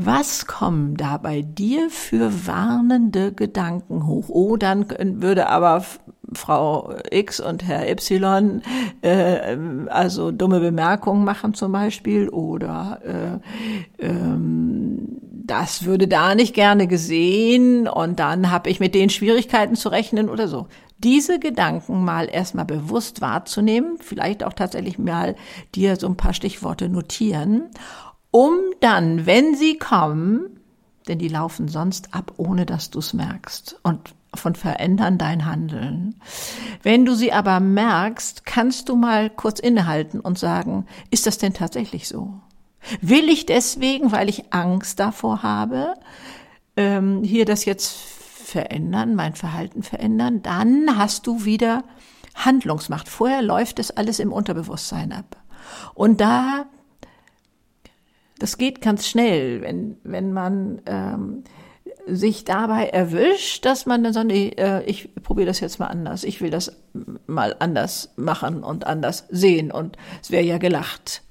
Was 0.00 0.46
kommen 0.46 0.96
da 0.96 1.16
bei 1.16 1.42
dir 1.42 1.90
für 1.90 2.46
warnende 2.46 3.32
Gedanken 3.32 4.06
hoch? 4.06 4.28
Oh, 4.28 4.56
dann 4.56 4.86
würde 5.20 5.48
aber 5.48 5.84
Frau 6.32 6.94
X 7.10 7.40
und 7.40 7.66
Herr 7.66 7.90
Y 7.90 8.62
äh, 9.02 9.56
also 9.88 10.30
dumme 10.30 10.60
Bemerkungen 10.60 11.24
machen 11.24 11.54
zum 11.54 11.72
Beispiel 11.72 12.28
oder 12.28 13.40
äh, 13.98 14.06
ähm, 14.06 15.18
das 15.48 15.84
würde 15.84 16.06
da 16.06 16.36
nicht 16.36 16.54
gerne 16.54 16.86
gesehen 16.86 17.88
und 17.88 18.20
dann 18.20 18.52
habe 18.52 18.70
ich 18.70 18.78
mit 18.78 18.94
den 18.94 19.10
Schwierigkeiten 19.10 19.74
zu 19.74 19.88
rechnen 19.88 20.28
oder 20.28 20.46
so 20.46 20.68
diese 20.98 21.38
Gedanken 21.38 22.04
mal 22.04 22.28
erstmal 22.30 22.64
bewusst 22.64 23.20
wahrzunehmen, 23.20 23.98
vielleicht 24.00 24.42
auch 24.44 24.52
tatsächlich 24.52 24.98
mal 24.98 25.36
dir 25.74 25.96
so 25.96 26.06
ein 26.06 26.16
paar 26.16 26.34
Stichworte 26.34 26.88
notieren, 26.88 27.70
um 28.30 28.56
dann, 28.80 29.26
wenn 29.26 29.54
sie 29.54 29.78
kommen, 29.78 30.60
denn 31.06 31.18
die 31.18 31.28
laufen 31.28 31.68
sonst 31.68 32.14
ab, 32.14 32.34
ohne 32.36 32.66
dass 32.66 32.90
du 32.90 32.98
es 32.98 33.14
merkst 33.14 33.78
und 33.82 34.14
von 34.34 34.54
verändern 34.54 35.16
dein 35.16 35.46
Handeln. 35.46 36.16
Wenn 36.82 37.04
du 37.04 37.14
sie 37.14 37.32
aber 37.32 37.60
merkst, 37.60 38.44
kannst 38.44 38.88
du 38.88 38.96
mal 38.96 39.30
kurz 39.30 39.58
innehalten 39.58 40.20
und 40.20 40.38
sagen, 40.38 40.86
ist 41.10 41.26
das 41.26 41.38
denn 41.38 41.54
tatsächlich 41.54 42.08
so? 42.08 42.34
Will 43.00 43.28
ich 43.28 43.46
deswegen, 43.46 44.12
weil 44.12 44.28
ich 44.28 44.52
Angst 44.52 45.00
davor 45.00 45.42
habe, 45.42 45.94
ähm, 46.76 47.22
hier 47.24 47.44
das 47.44 47.64
jetzt 47.64 48.17
verändern, 48.48 49.14
mein 49.14 49.34
Verhalten 49.34 49.82
verändern, 49.82 50.42
dann 50.42 50.96
hast 50.96 51.26
du 51.26 51.44
wieder 51.44 51.84
Handlungsmacht. 52.34 53.08
Vorher 53.08 53.42
läuft 53.42 53.78
es 53.78 53.90
alles 53.90 54.18
im 54.18 54.32
Unterbewusstsein 54.32 55.12
ab. 55.12 55.36
Und 55.94 56.20
da, 56.20 56.66
das 58.38 58.56
geht 58.58 58.80
ganz 58.80 59.06
schnell, 59.06 59.60
wenn, 59.62 59.98
wenn 60.02 60.32
man 60.32 60.80
ähm, 60.86 61.44
sich 62.06 62.44
dabei 62.44 62.88
erwischt, 62.88 63.64
dass 63.66 63.84
man 63.84 64.02
dann 64.02 64.12
sagt, 64.12 64.28
nee, 64.28 64.48
äh, 64.56 64.82
ich 64.84 65.14
probiere 65.22 65.46
das 65.46 65.60
jetzt 65.60 65.78
mal 65.78 65.88
anders, 65.88 66.24
ich 66.24 66.40
will 66.40 66.50
das 66.50 66.76
mal 67.26 67.54
anders 67.58 68.14
machen 68.16 68.62
und 68.62 68.86
anders 68.86 69.26
sehen 69.28 69.70
und 69.70 69.96
es 70.22 70.30
wäre 70.30 70.44
ja 70.44 70.58
gelacht. 70.58 71.22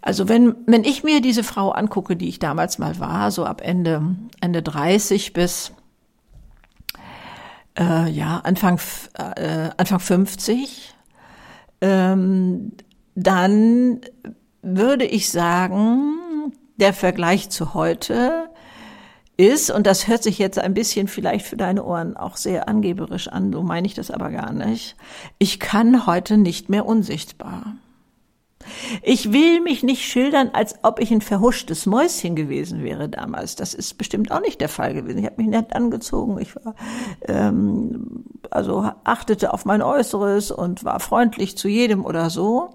Also 0.00 0.28
wenn, 0.28 0.54
wenn 0.66 0.84
ich 0.84 1.04
mir 1.04 1.20
diese 1.20 1.44
Frau 1.44 1.70
angucke, 1.70 2.16
die 2.16 2.28
ich 2.28 2.38
damals 2.38 2.78
mal 2.78 2.98
war, 2.98 3.30
so 3.30 3.44
ab 3.44 3.60
Ende, 3.62 4.16
Ende 4.40 4.62
30 4.62 5.34
bis 5.34 5.72
äh, 7.78 8.08
ja, 8.10 8.38
Anfang, 8.38 8.80
äh, 9.36 9.70
Anfang 9.76 10.00
50, 10.00 10.94
ähm, 11.80 12.72
dann 13.14 14.00
würde 14.62 15.04
ich 15.04 15.30
sagen, 15.30 16.52
der 16.76 16.92
Vergleich 16.92 17.50
zu 17.50 17.74
heute 17.74 18.50
ist, 19.36 19.70
und 19.70 19.86
das 19.86 20.06
hört 20.06 20.22
sich 20.22 20.38
jetzt 20.38 20.58
ein 20.58 20.74
bisschen 20.74 21.08
vielleicht 21.08 21.46
für 21.46 21.56
deine 21.56 21.84
Ohren 21.84 22.16
auch 22.16 22.36
sehr 22.36 22.68
angeberisch 22.68 23.28
an, 23.28 23.52
so 23.52 23.62
meine 23.62 23.86
ich 23.86 23.94
das 23.94 24.10
aber 24.10 24.30
gar 24.30 24.52
nicht, 24.52 24.96
ich 25.38 25.58
kann 25.58 26.06
heute 26.06 26.36
nicht 26.36 26.68
mehr 26.68 26.84
unsichtbar. 26.84 27.76
Ich 29.02 29.32
will 29.32 29.60
mich 29.60 29.82
nicht 29.82 30.04
schildern, 30.04 30.50
als 30.52 30.74
ob 30.82 31.00
ich 31.00 31.10
ein 31.10 31.20
verhuschtes 31.20 31.86
Mäuschen 31.86 32.36
gewesen 32.36 32.82
wäre 32.82 33.08
damals. 33.08 33.56
Das 33.56 33.74
ist 33.74 33.98
bestimmt 33.98 34.30
auch 34.30 34.40
nicht 34.40 34.60
der 34.60 34.68
Fall 34.68 34.94
gewesen. 34.94 35.18
Ich 35.18 35.26
habe 35.26 35.36
mich 35.38 35.48
nett 35.48 35.74
angezogen. 35.74 36.38
Ich 36.40 36.54
war, 36.56 36.74
ähm, 37.26 38.24
also 38.50 38.90
achtete 39.04 39.52
auf 39.52 39.64
mein 39.64 39.82
Äußeres 39.82 40.50
und 40.50 40.84
war 40.84 41.00
freundlich 41.00 41.56
zu 41.56 41.68
jedem 41.68 42.04
oder 42.04 42.30
so. 42.30 42.70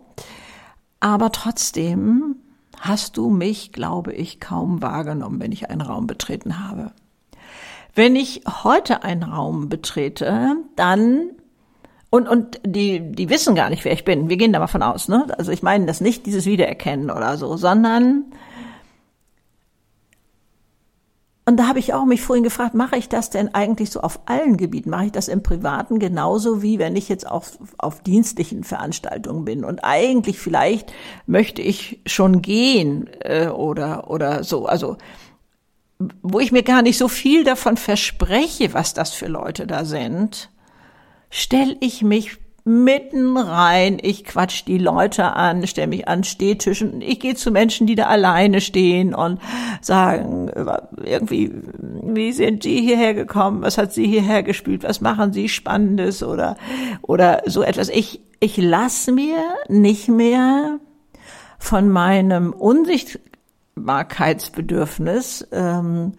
Aber 0.99 1.31
trotzdem 1.31 2.37
hast 2.79 3.17
du 3.17 3.29
mich, 3.29 3.71
glaube 3.71 4.13
ich, 4.13 4.39
kaum 4.39 4.81
wahrgenommen, 4.81 5.39
wenn 5.39 5.51
ich 5.51 5.69
einen 5.69 5.81
Raum 5.81 6.07
betreten 6.07 6.67
habe. 6.67 6.91
Wenn 7.93 8.15
ich 8.15 8.41
heute 8.63 9.03
einen 9.03 9.23
Raum 9.23 9.69
betrete, 9.69 10.57
dann 10.75 11.29
und, 12.15 12.27
und 12.27 12.59
die, 12.65 13.11
die 13.11 13.29
wissen 13.29 13.55
gar 13.55 13.69
nicht, 13.69 13.85
wer 13.85 13.93
ich 13.93 14.05
bin. 14.05 14.29
Wir 14.29 14.37
gehen 14.37 14.53
da 14.53 14.59
mal 14.59 14.67
von 14.67 14.81
aus, 14.81 15.07
ne? 15.07 15.27
Also 15.37 15.51
ich 15.51 15.63
meine 15.63 15.85
das 15.85 16.01
nicht 16.01 16.25
dieses 16.25 16.45
Wiedererkennen 16.45 17.11
oder 17.11 17.37
so, 17.37 17.57
sondern 17.57 18.25
und 21.47 21.57
da 21.57 21.67
habe 21.67 21.77
ich 21.77 21.93
auch 21.93 22.05
mich 22.05 22.23
vorhin 22.23 22.43
gefragt, 22.43 22.73
mache 22.73 22.97
ich 22.97 23.07
das 23.07 23.29
denn 23.29 23.53
eigentlich 23.53 23.91
so 23.91 24.01
auf 24.01 24.19
allen 24.25 24.57
Gebieten? 24.57 24.89
Mache 24.89 25.05
ich 25.05 25.11
das 25.11 25.27
im 25.27 25.43
Privaten 25.43 25.99
genauso 25.99 26.63
wie 26.63 26.79
wenn 26.79 26.95
ich 26.95 27.07
jetzt 27.07 27.29
auf, 27.29 27.59
auf 27.77 28.01
dienstlichen 28.01 28.63
Veranstaltungen 28.63 29.45
bin? 29.45 29.63
Und 29.63 29.83
eigentlich 29.83 30.39
vielleicht 30.39 30.91
möchte 31.27 31.61
ich 31.61 32.01
schon 32.07 32.41
gehen 32.41 33.07
äh, 33.19 33.49
oder, 33.49 34.09
oder 34.09 34.43
so. 34.43 34.65
Also 34.65 34.97
wo 36.23 36.39
ich 36.39 36.51
mir 36.51 36.63
gar 36.63 36.81
nicht 36.81 36.97
so 36.97 37.07
viel 37.07 37.43
davon 37.43 37.77
verspreche, 37.77 38.73
was 38.73 38.95
das 38.95 39.13
für 39.13 39.27
Leute 39.27 39.67
da 39.67 39.85
sind, 39.85 40.49
stelle 41.29 41.77
ich 41.79 42.01
mich 42.01 42.37
mitten 42.67 43.37
rein, 43.37 43.99
ich 44.01 44.25
quatsch 44.25 44.63
die 44.65 44.79
Leute 44.79 45.33
an, 45.33 45.67
stelle 45.67 45.85
mich 45.85 46.07
an 46.07 46.23
Stehtischen, 46.23 46.99
ich 46.99 47.19
gehe 47.19 47.35
zu 47.35 47.51
Menschen, 47.51 47.85
die 47.85 47.93
da 47.93 48.07
alleine 48.07 48.59
stehen 48.59 49.13
und 49.13 49.39
sagen 49.81 50.49
irgendwie, 51.03 51.51
wie 52.01 52.31
sind 52.31 52.63
Sie 52.63 52.81
hierher 52.81 53.13
gekommen, 53.13 53.61
was 53.61 53.77
hat 53.77 53.93
Sie 53.93 54.07
hierher 54.07 54.41
gespielt, 54.41 54.83
was 54.83 54.99
machen 54.99 55.31
Sie 55.31 55.47
Spannendes 55.47 56.23
oder 56.23 56.57
oder 57.03 57.43
so 57.45 57.61
etwas. 57.61 57.89
Ich 57.89 58.19
ich 58.39 58.57
lass 58.57 59.05
mir 59.07 59.37
nicht 59.69 60.07
mehr 60.07 60.79
von 61.59 61.89
meinem 61.89 62.51
Unsichtbarkeitsbedürfnis 62.51 65.47
ähm, 65.51 66.13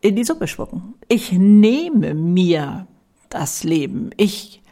in 0.00 0.16
die 0.16 0.24
Suppe 0.24 0.48
spucken. 0.48 0.94
Ich 1.08 1.32
nehme 1.32 2.14
mir 2.14 2.86
das 3.30 3.64
Leben. 3.64 4.10
Ich, 4.16 4.62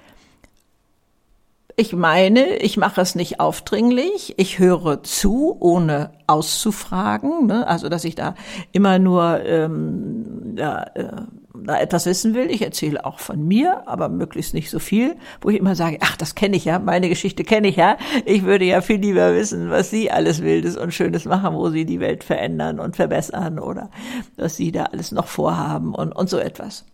ich 1.76 1.92
meine, 1.92 2.56
ich 2.56 2.76
mache 2.76 3.00
es 3.00 3.14
nicht 3.14 3.40
aufdringlich, 3.40 4.34
ich 4.38 4.58
höre 4.58 5.02
zu, 5.02 5.56
ohne 5.60 6.12
auszufragen, 6.26 7.46
ne? 7.46 7.66
also 7.66 7.88
dass 7.88 8.04
ich 8.04 8.14
da 8.14 8.34
immer 8.72 8.98
nur 8.98 9.44
ähm, 9.44 10.54
ja, 10.56 10.82
äh, 10.94 11.22
da 11.64 11.78
etwas 11.78 12.06
wissen 12.06 12.34
will. 12.34 12.50
Ich 12.50 12.62
erzähle 12.62 13.04
auch 13.04 13.18
von 13.18 13.46
mir, 13.46 13.86
aber 13.86 14.08
möglichst 14.08 14.54
nicht 14.54 14.70
so 14.70 14.78
viel, 14.78 15.16
wo 15.40 15.50
ich 15.50 15.58
immer 15.58 15.74
sage, 15.74 15.98
ach, 16.00 16.16
das 16.16 16.34
kenne 16.34 16.56
ich 16.56 16.64
ja, 16.64 16.78
meine 16.78 17.08
Geschichte 17.08 17.44
kenne 17.44 17.68
ich 17.68 17.76
ja. 17.76 17.96
Ich 18.24 18.44
würde 18.44 18.64
ja 18.64 18.80
viel 18.80 19.00
lieber 19.00 19.34
wissen, 19.34 19.70
was 19.70 19.90
Sie 19.90 20.10
alles 20.10 20.42
Wildes 20.42 20.76
und 20.76 20.92
Schönes 20.92 21.24
machen, 21.24 21.54
wo 21.54 21.70
Sie 21.70 21.84
die 21.84 22.00
Welt 22.00 22.24
verändern 22.24 22.80
und 22.80 22.96
verbessern 22.96 23.58
oder 23.58 23.90
was 24.36 24.56
Sie 24.56 24.72
da 24.72 24.84
alles 24.84 25.12
noch 25.12 25.26
vorhaben 25.26 25.94
und, 25.94 26.12
und 26.12 26.28
so 26.28 26.38
etwas. 26.38 26.84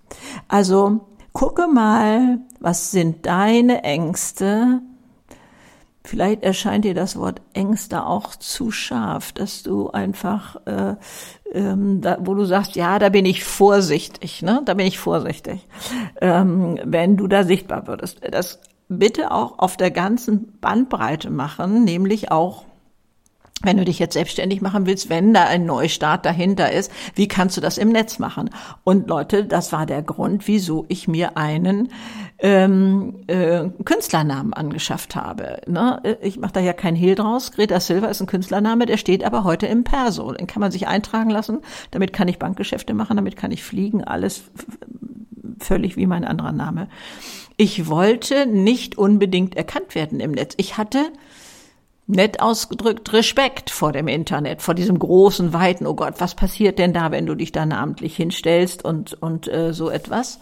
Also 0.49 1.01
gucke 1.33 1.67
mal, 1.67 2.39
was 2.61 2.91
sind 2.91 3.27
deine 3.27 3.85
Ängste? 3.85 4.81
Vielleicht 6.05 6.43
erscheint 6.43 6.85
dir 6.85 6.95
das 6.95 7.17
Wort 7.17 7.41
Ängste 7.53 8.05
auch 8.05 8.35
zu 8.35 8.73
scharf, 8.73 9.33
dass 9.33 9.63
du 9.63 9.91
einfach, 9.91 10.57
äh, 10.67 10.97
ähm, 11.53 12.01
da, 12.01 12.19
wo 12.21 12.35
du 12.35 12.45
sagst, 12.45 12.75
ja, 12.75 12.99
da 12.99 13.09
bin 13.09 13.25
ich 13.25 13.45
vorsichtig, 13.45 14.43
ne? 14.43 14.63
Da 14.65 14.75
bin 14.75 14.87
ich 14.87 14.99
vorsichtig, 14.99 15.67
ähm, 16.21 16.79
wenn 16.85 17.17
du 17.17 17.29
da 17.29 17.45
sichtbar 17.45 17.87
würdest. 17.87 18.21
Das 18.29 18.61
bitte 18.89 19.31
auch 19.31 19.59
auf 19.59 19.77
der 19.77 19.93
ganzen 19.93 20.59
Bandbreite 20.61 21.31
machen, 21.31 21.85
nämlich 21.85 22.33
auch 22.33 22.65
wenn 23.63 23.77
du 23.77 23.85
dich 23.85 23.99
jetzt 23.99 24.15
selbstständig 24.15 24.61
machen 24.61 24.87
willst, 24.87 25.09
wenn 25.09 25.33
da 25.33 25.45
ein 25.45 25.65
Neustart 25.65 26.25
dahinter 26.27 26.73
ist, 26.73 26.93
wie 27.15 27.29
kannst 27.29 27.57
du 27.57 27.61
das 27.61 27.79
im 27.79 27.91
Netz 27.91 28.19
machen? 28.19 28.51
Und 28.85 29.09
Leute, 29.09 29.45
das 29.45 29.73
war 29.73 29.87
der 29.87 30.03
Grund, 30.03 30.47
wieso 30.49 30.85
ich 30.89 31.09
mir 31.09 31.37
einen 31.37 31.89
ähm, 32.39 33.21
äh, 33.29 33.69
Künstlernamen 33.85 34.53
angeschafft 34.53 35.15
habe. 35.15 35.61
Ne? 35.67 36.19
Ich 36.21 36.39
mache 36.39 36.55
da 36.55 36.61
ja 36.61 36.73
kein 36.73 36.97
Hehl 36.97 37.15
draus. 37.15 37.53
Greta 37.53 37.79
Silva 37.81 38.09
ist 38.09 38.21
ein 38.21 38.27
Künstlername, 38.27 38.87
der 38.87 38.97
steht 38.97 39.25
aber 39.25 39.45
heute 39.45 39.67
im 39.67 39.85
Perso. 39.85 40.33
Den 40.33 40.47
kann 40.47 40.61
man 40.61 40.73
sich 40.73 40.89
eintragen 40.89 41.31
lassen. 41.31 41.61
Damit 41.93 42.13
kann 42.13 42.29
ich 42.29 42.39
Bankgeschäfte 42.39 42.95
machen, 42.95 43.17
damit 43.17 43.37
kann 43.37 43.53
ich 43.53 43.63
fliegen, 43.63 44.03
alles 44.03 44.43
völlig 45.61 45.97
wie 45.97 46.07
mein 46.07 46.25
anderer 46.25 46.53
Name. 46.53 46.89
Ich 47.57 47.89
wollte 47.89 48.47
nicht 48.47 48.99
unbedingt 48.99 49.57
erkannt 49.57 49.95
werden 49.95 50.21
im 50.21 50.33
Netz. 50.33 50.55
Ich 50.57 50.79
hatte 50.79 51.13
nett 52.07 52.41
ausgedrückt 52.41 53.13
Respekt 53.13 53.71
vor 53.71 53.93
dem 53.93 54.09
Internet, 54.09 54.63
vor 54.63 54.75
diesem 54.75 54.99
großen, 54.99 55.53
weiten, 55.53 55.87
oh 55.87 55.95
Gott, 55.95 56.15
was 56.19 56.35
passiert 56.35 56.79
denn 56.79 56.93
da, 56.93 57.11
wenn 57.11 57.27
du 57.27 57.35
dich 57.35 57.53
da 57.53 57.67
namentlich 57.67 58.17
hinstellst 58.17 58.85
und, 58.85 59.15
und 59.15 59.49
äh, 59.49 59.73
so 59.73 59.89
etwas. 59.91 60.39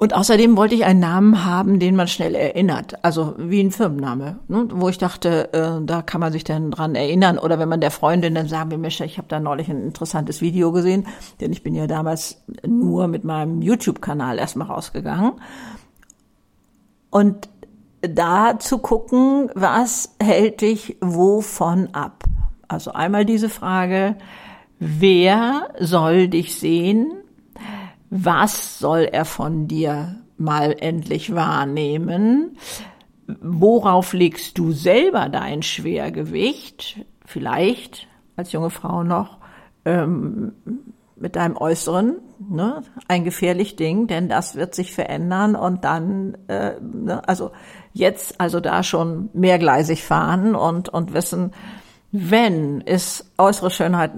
Und 0.00 0.14
außerdem 0.14 0.56
wollte 0.56 0.76
ich 0.76 0.84
einen 0.84 1.00
Namen 1.00 1.44
haben, 1.44 1.80
den 1.80 1.96
man 1.96 2.06
schnell 2.06 2.36
erinnert, 2.36 3.04
also 3.04 3.34
wie 3.36 3.58
ein 3.58 3.72
Firmenname, 3.72 4.38
ne? 4.46 4.68
wo 4.70 4.88
ich 4.88 4.96
dachte, 4.96 5.52
äh, 5.52 5.84
da 5.84 6.02
kann 6.02 6.20
man 6.20 6.30
sich 6.30 6.44
dann 6.44 6.70
dran 6.70 6.94
erinnern. 6.94 7.36
Oder 7.36 7.58
wenn 7.58 7.68
man 7.68 7.80
der 7.80 7.90
Freundin 7.90 8.36
dann 8.36 8.46
sagen 8.46 8.70
will, 8.70 8.78
Mensch, 8.78 9.00
ich 9.00 9.18
habe 9.18 9.26
da 9.26 9.40
neulich 9.40 9.68
ein 9.68 9.82
interessantes 9.82 10.40
Video 10.40 10.70
gesehen, 10.70 11.08
denn 11.40 11.50
ich 11.50 11.64
bin 11.64 11.74
ja 11.74 11.88
damals 11.88 12.44
nur 12.64 13.08
mit 13.08 13.24
meinem 13.24 13.60
YouTube-Kanal 13.60 14.38
erstmal 14.38 14.68
rausgegangen. 14.68 15.32
Und 17.10 17.48
da 18.00 18.58
zu 18.58 18.78
gucken, 18.78 19.50
was 19.54 20.14
hält 20.22 20.60
dich 20.60 20.96
wovon 21.00 21.88
ab? 21.92 22.24
Also 22.68 22.92
einmal 22.92 23.24
diese 23.24 23.48
Frage, 23.48 24.16
wer 24.78 25.68
soll 25.80 26.28
dich 26.28 26.56
sehen? 26.56 27.12
Was 28.10 28.78
soll 28.78 29.08
er 29.10 29.24
von 29.24 29.68
dir 29.68 30.16
mal 30.36 30.74
endlich 30.78 31.34
wahrnehmen? 31.34 32.56
Worauf 33.26 34.12
legst 34.12 34.56
du 34.58 34.72
selber 34.72 35.28
dein 35.28 35.62
Schwergewicht? 35.62 37.04
Vielleicht 37.24 38.06
als 38.36 38.52
junge 38.52 38.70
Frau 38.70 39.02
noch 39.02 39.38
ähm, 39.84 40.52
mit 41.20 41.36
deinem 41.36 41.56
Äußeren, 41.56 42.16
ne, 42.38 42.82
ein 43.08 43.24
gefährlich 43.24 43.76
Ding, 43.76 44.06
denn 44.06 44.28
das 44.28 44.54
wird 44.54 44.74
sich 44.74 44.92
verändern 44.92 45.56
und 45.56 45.84
dann, 45.84 46.36
äh, 46.48 46.74
ne, 46.80 47.26
also 47.28 47.50
jetzt 47.92 48.40
also 48.40 48.60
da 48.60 48.82
schon 48.82 49.30
mehrgleisig 49.32 50.04
fahren 50.04 50.54
und, 50.54 50.88
und 50.88 51.14
wissen, 51.14 51.52
wenn 52.10 52.80
ist 52.80 53.32
äußere 53.36 53.70
Schönheit 53.70 54.12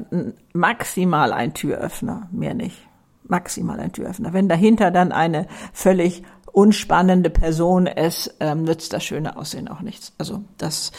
maximal 0.52 1.32
ein 1.32 1.54
Türöffner, 1.54 2.28
mehr 2.30 2.54
nicht. 2.54 2.86
Maximal 3.24 3.78
ein 3.78 3.92
Türöffner. 3.92 4.32
Wenn 4.32 4.48
dahinter 4.48 4.90
dann 4.90 5.12
eine 5.12 5.46
völlig 5.72 6.22
unspannende 6.52 7.30
Person 7.30 7.86
ist, 7.86 8.34
ähm, 8.40 8.64
nützt 8.64 8.92
das 8.92 9.04
schöne 9.04 9.36
Aussehen 9.36 9.68
auch 9.68 9.80
nichts. 9.80 10.12
Also 10.18 10.42
das 10.58 10.92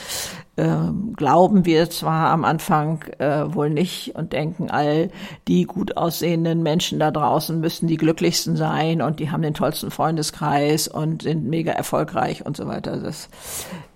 ähm, 0.57 1.13
glauben 1.15 1.65
wir 1.65 1.89
zwar 1.89 2.29
am 2.29 2.45
Anfang 2.45 3.03
äh, 3.19 3.53
wohl 3.53 3.69
nicht 3.69 4.15
und 4.15 4.33
denken, 4.33 4.69
all 4.69 5.09
die 5.47 5.65
gut 5.65 5.97
aussehenden 5.97 6.63
Menschen 6.63 6.99
da 6.99 7.11
draußen 7.11 7.59
müssen 7.59 7.87
die 7.87 7.97
glücklichsten 7.97 8.55
sein 8.55 9.01
und 9.01 9.19
die 9.19 9.31
haben 9.31 9.41
den 9.41 9.53
tollsten 9.53 9.91
Freundeskreis 9.91 10.87
und 10.87 11.23
sind 11.23 11.45
mega 11.45 11.71
erfolgreich 11.71 12.45
und 12.45 12.57
so 12.57 12.67
weiter. 12.67 12.97
Das 12.97 13.29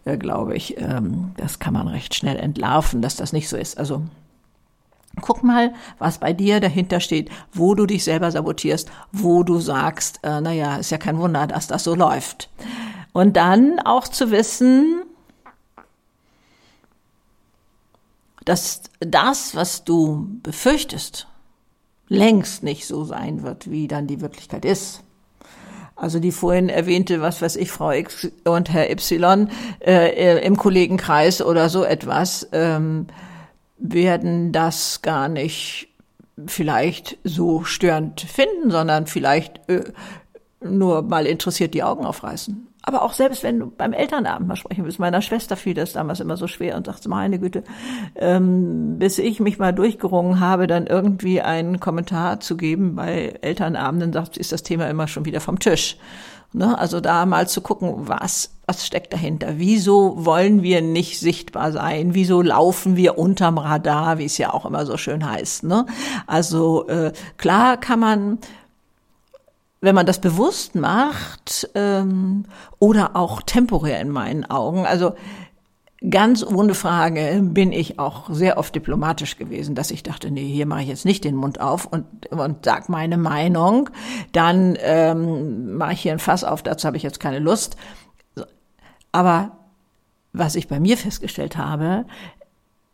äh, 0.05 0.17
glaube 0.17 0.55
ich, 0.55 0.79
ähm, 0.79 1.33
das 1.37 1.59
kann 1.59 1.73
man 1.73 1.87
recht 1.87 2.15
schnell 2.15 2.37
entlarven, 2.37 3.01
dass 3.01 3.15
das 3.15 3.33
nicht 3.33 3.49
so 3.49 3.57
ist. 3.57 3.77
Also 3.77 4.03
Guck 5.21 5.43
mal, 5.43 5.73
was 5.97 6.17
bei 6.17 6.33
dir 6.33 6.59
dahinter 6.59 6.99
steht, 6.99 7.29
wo 7.53 7.75
du 7.75 7.85
dich 7.85 8.03
selber 8.03 8.31
sabotierst, 8.31 8.89
wo 9.11 9.43
du 9.43 9.59
sagst, 9.59 10.19
äh, 10.23 10.41
naja, 10.41 10.77
ist 10.77 10.91
ja 10.91 10.97
kein 10.97 11.17
Wunder, 11.17 11.47
dass 11.47 11.67
das 11.67 11.83
so 11.83 11.95
läuft. 11.95 12.49
Und 13.13 13.37
dann 13.37 13.79
auch 13.79 14.07
zu 14.07 14.31
wissen, 14.31 15.03
dass 18.43 18.83
das, 18.99 19.55
was 19.55 19.83
du 19.83 20.27
befürchtest, 20.43 21.27
längst 22.07 22.63
nicht 22.63 22.85
so 22.85 23.03
sein 23.03 23.41
wird, 23.41 23.69
wie 23.69 23.87
dann 23.87 24.07
die 24.07 24.21
Wirklichkeit 24.21 24.65
ist. 24.65 25.01
Also 25.95 26.19
die 26.19 26.31
vorhin 26.31 26.67
erwähnte, 26.69 27.21
was 27.21 27.41
weiß 27.41 27.55
ich, 27.55 27.71
Frau 27.71 27.91
X 27.91 28.27
und 28.43 28.71
Herr 28.71 28.91
Y 28.91 29.49
äh, 29.79 30.45
im 30.45 30.57
Kollegenkreis 30.57 31.41
oder 31.41 31.69
so 31.69 31.83
etwas, 31.85 32.47
ähm, 32.51 33.07
werden 33.77 34.51
das 34.51 35.01
gar 35.01 35.27
nicht 35.27 35.89
vielleicht 36.47 37.17
so 37.23 37.63
störend 37.63 38.21
finden, 38.21 38.71
sondern 38.71 39.07
vielleicht 39.07 39.69
äh, 39.69 39.91
nur 40.61 41.01
mal 41.01 41.25
interessiert 41.25 41.73
die 41.73 41.83
Augen 41.83 42.05
aufreißen. 42.05 42.67
Aber 42.87 43.01
auch 43.01 43.13
selbst 43.13 43.41
wenn 43.41 43.59
du 43.59 43.71
beim 43.71 43.93
Elternabend 43.93 44.47
mal 44.47 44.55
sprechen 44.55 44.85
willst, 44.85 44.99
meiner 44.99 45.23
Schwester 45.23 45.55
fiel 45.55 45.73
das 45.73 45.93
damals 45.93 46.19
immer 46.19 46.37
so 46.37 46.45
schwer 46.45 46.77
und 46.77 46.85
sagte, 46.85 47.09
meine 47.09 47.39
Güte, 47.39 47.63
ähm, 48.15 48.99
bis 48.99 49.17
ich 49.17 49.39
mich 49.39 49.57
mal 49.57 49.73
durchgerungen 49.73 50.39
habe, 50.39 50.67
dann 50.67 50.85
irgendwie 50.85 51.41
einen 51.41 51.79
Kommentar 51.79 52.41
zu 52.41 52.57
geben 52.57 52.95
bei 52.95 53.39
Elternabenden, 53.41 54.13
sagt, 54.13 54.37
ist 54.37 54.51
das 54.51 54.61
Thema 54.61 54.87
immer 54.87 55.07
schon 55.07 55.25
wieder 55.25 55.41
vom 55.41 55.57
Tisch. 55.57 55.97
Ne? 56.53 56.77
Also 56.77 57.01
da 57.01 57.25
mal 57.25 57.47
zu 57.47 57.61
gucken, 57.61 58.07
was, 58.07 58.54
was 58.65 58.85
steckt 58.85 59.13
dahinter? 59.13 59.53
Wieso 59.57 60.25
wollen 60.25 60.63
wir 60.63 60.81
nicht 60.81 61.19
sichtbar 61.19 61.71
sein? 61.71 62.13
Wieso 62.13 62.41
laufen 62.41 62.95
wir 62.95 63.17
unterm 63.17 63.57
Radar, 63.57 64.17
wie 64.17 64.25
es 64.25 64.37
ja 64.37 64.53
auch 64.53 64.65
immer 64.65 64.85
so 64.85 64.97
schön 64.97 65.29
heißt? 65.29 65.63
Ne? 65.63 65.85
Also 66.27 66.87
äh, 66.87 67.11
klar 67.37 67.77
kann 67.77 67.99
man 67.99 68.39
wenn 69.81 69.93
man 69.93 70.07
das 70.07 70.19
bewusst 70.19 70.73
macht 70.73 71.69
ähm, 71.75 72.45
oder 72.79 73.15
auch 73.15 73.43
temporär 73.43 74.01
in 74.01 74.09
meinen 74.09 74.43
Augen, 74.43 74.87
also 74.87 75.13
ganz 76.09 76.43
ohne 76.43 76.73
Frage 76.73 77.39
bin 77.43 77.71
ich 77.71 77.99
auch 77.99 78.29
sehr 78.29 78.57
oft 78.57 78.75
diplomatisch 78.75 79.37
gewesen, 79.37 79.75
dass 79.75 79.91
ich 79.91 80.03
dachte, 80.03 80.31
nee, 80.31 80.47
hier 80.47 80.65
mache 80.65 80.81
ich 80.81 80.87
jetzt 80.87 81.05
nicht 81.05 81.23
den 81.23 81.35
Mund 81.35 81.61
auf 81.61 81.85
und, 81.85 82.05
und 82.31 82.65
sag 82.65 82.89
meine 82.89 83.17
Meinung, 83.17 83.89
dann 84.31 84.77
ähm, 84.81 85.77
mache 85.77 85.93
ich 85.93 86.01
hier 86.01 86.11
ein 86.11 86.19
Fass 86.19 86.43
auf, 86.43 86.63
dazu 86.63 86.87
habe 86.87 86.97
ich 86.97 87.03
jetzt 87.03 87.19
keine 87.19 87.39
Lust. 87.39 87.77
Aber 89.15 89.51
was 90.33 90.55
ich 90.55 90.67
bei 90.67 90.81
mir 90.81 90.97
festgestellt 90.97 91.55
habe, 91.55 92.05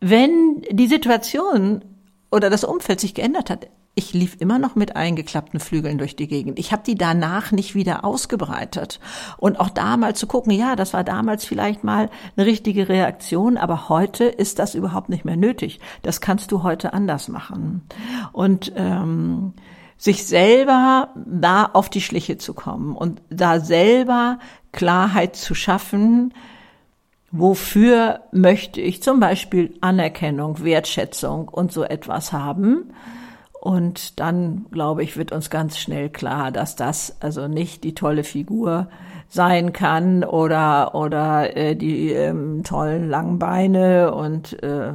wenn 0.01 0.61
die 0.69 0.85
Situation 0.85 1.83
oder 2.29 2.51
das 2.51 2.63
Umfeld 2.63 2.99
sich 2.99 3.15
geändert 3.15 3.49
hat, 3.49 3.69
ich 3.95 4.13
lief 4.13 4.37
immer 4.39 4.59
noch 4.59 4.75
mit 4.75 4.95
eingeklappten 4.95 5.59
Flügeln 5.59 5.97
durch 5.97 6.15
die 6.15 6.27
Gegend. 6.27 6.59
Ich 6.59 6.71
habe 6.71 6.83
die 6.85 6.93
danach 6.93 7.51
nicht 7.51 7.73
wieder 7.73 8.05
ausgebreitet. 8.05 8.99
Und 9.37 9.59
auch 9.59 9.71
da 9.71 9.97
mal 9.97 10.15
zu 10.15 10.27
gucken, 10.27 10.51
ja, 10.51 10.75
das 10.75 10.93
war 10.93 11.03
damals 11.03 11.43
vielleicht 11.43 11.83
mal 11.83 12.11
eine 12.37 12.45
richtige 12.45 12.87
Reaktion, 12.87 13.57
aber 13.57 13.89
heute 13.89 14.25
ist 14.25 14.59
das 14.59 14.75
überhaupt 14.75 15.09
nicht 15.09 15.25
mehr 15.25 15.37
nötig. 15.37 15.79
Das 16.03 16.21
kannst 16.21 16.51
du 16.51 16.61
heute 16.61 16.93
anders 16.93 17.29
machen. 17.29 17.81
Und 18.31 18.71
ähm, 18.75 19.53
sich 20.01 20.25
selber 20.25 21.09
da 21.27 21.65
auf 21.73 21.87
die 21.87 22.01
Schliche 22.01 22.39
zu 22.39 22.55
kommen 22.55 22.95
und 22.95 23.21
da 23.29 23.59
selber 23.59 24.39
Klarheit 24.71 25.35
zu 25.35 25.53
schaffen, 25.53 26.33
wofür 27.29 28.21
möchte 28.31 28.81
ich 28.81 29.03
zum 29.03 29.19
Beispiel 29.19 29.75
Anerkennung, 29.79 30.63
Wertschätzung 30.63 31.49
und 31.49 31.71
so 31.71 31.83
etwas 31.83 32.33
haben. 32.33 32.95
Und 33.59 34.19
dann, 34.19 34.65
glaube 34.71 35.03
ich, 35.03 35.17
wird 35.17 35.31
uns 35.31 35.51
ganz 35.51 35.77
schnell 35.77 36.09
klar, 36.09 36.51
dass 36.51 36.75
das 36.75 37.21
also 37.21 37.47
nicht 37.47 37.83
die 37.83 37.93
tolle 37.93 38.23
Figur 38.23 38.89
sein 39.31 39.71
kann 39.71 40.25
oder 40.25 40.93
oder 40.93 41.55
äh, 41.55 41.75
die 41.75 42.11
ähm, 42.11 42.63
tollen 42.63 43.09
langen 43.09 43.39
Beine 43.39 44.13
und 44.13 44.61
äh, 44.61 44.89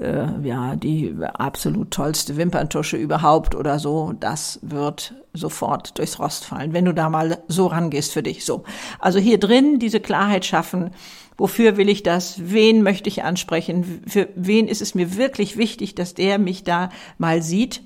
äh, 0.00 0.26
ja 0.42 0.76
die 0.76 1.14
absolut 1.34 1.90
tollste 1.90 2.36
Wimperntusche 2.36 2.96
überhaupt 2.96 3.56
oder 3.56 3.80
so. 3.80 4.14
Das 4.18 4.60
wird 4.62 5.14
sofort 5.32 5.98
durchs 5.98 6.20
Rost 6.20 6.44
fallen, 6.44 6.72
wenn 6.72 6.84
du 6.84 6.94
da 6.94 7.10
mal 7.10 7.38
so 7.48 7.66
rangehst 7.66 8.12
für 8.12 8.22
dich. 8.22 8.44
So, 8.44 8.62
also 9.00 9.18
hier 9.18 9.40
drin 9.40 9.80
diese 9.80 9.98
Klarheit 9.98 10.44
schaffen 10.44 10.92
Wofür 11.38 11.76
will 11.76 11.88
ich 11.88 12.02
das? 12.02 12.36
Wen 12.52 12.82
möchte 12.82 13.08
ich 13.08 13.24
ansprechen? 13.24 14.02
Für 14.06 14.28
wen 14.36 14.68
ist 14.68 14.82
es 14.82 14.94
mir 14.94 15.16
wirklich 15.16 15.56
wichtig, 15.56 15.94
dass 15.94 16.14
der 16.14 16.38
mich 16.38 16.62
da 16.62 16.90
mal 17.18 17.42
sieht? 17.42 17.82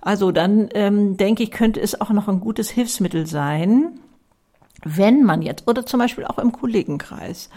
Also 0.00 0.32
dann 0.32 0.68
ähm, 0.74 1.16
denke 1.16 1.42
ich, 1.42 1.50
könnte 1.50 1.80
es 1.80 2.00
auch 2.00 2.10
noch 2.10 2.28
ein 2.28 2.40
gutes 2.40 2.68
Hilfsmittel 2.70 3.26
sein, 3.26 3.98
wenn 4.96 5.24
man 5.24 5.42
jetzt, 5.42 5.68
oder 5.68 5.84
zum 5.86 6.00
Beispiel 6.00 6.24
auch 6.24 6.38
im 6.38 6.52
Kollegenkreis, 6.52 7.50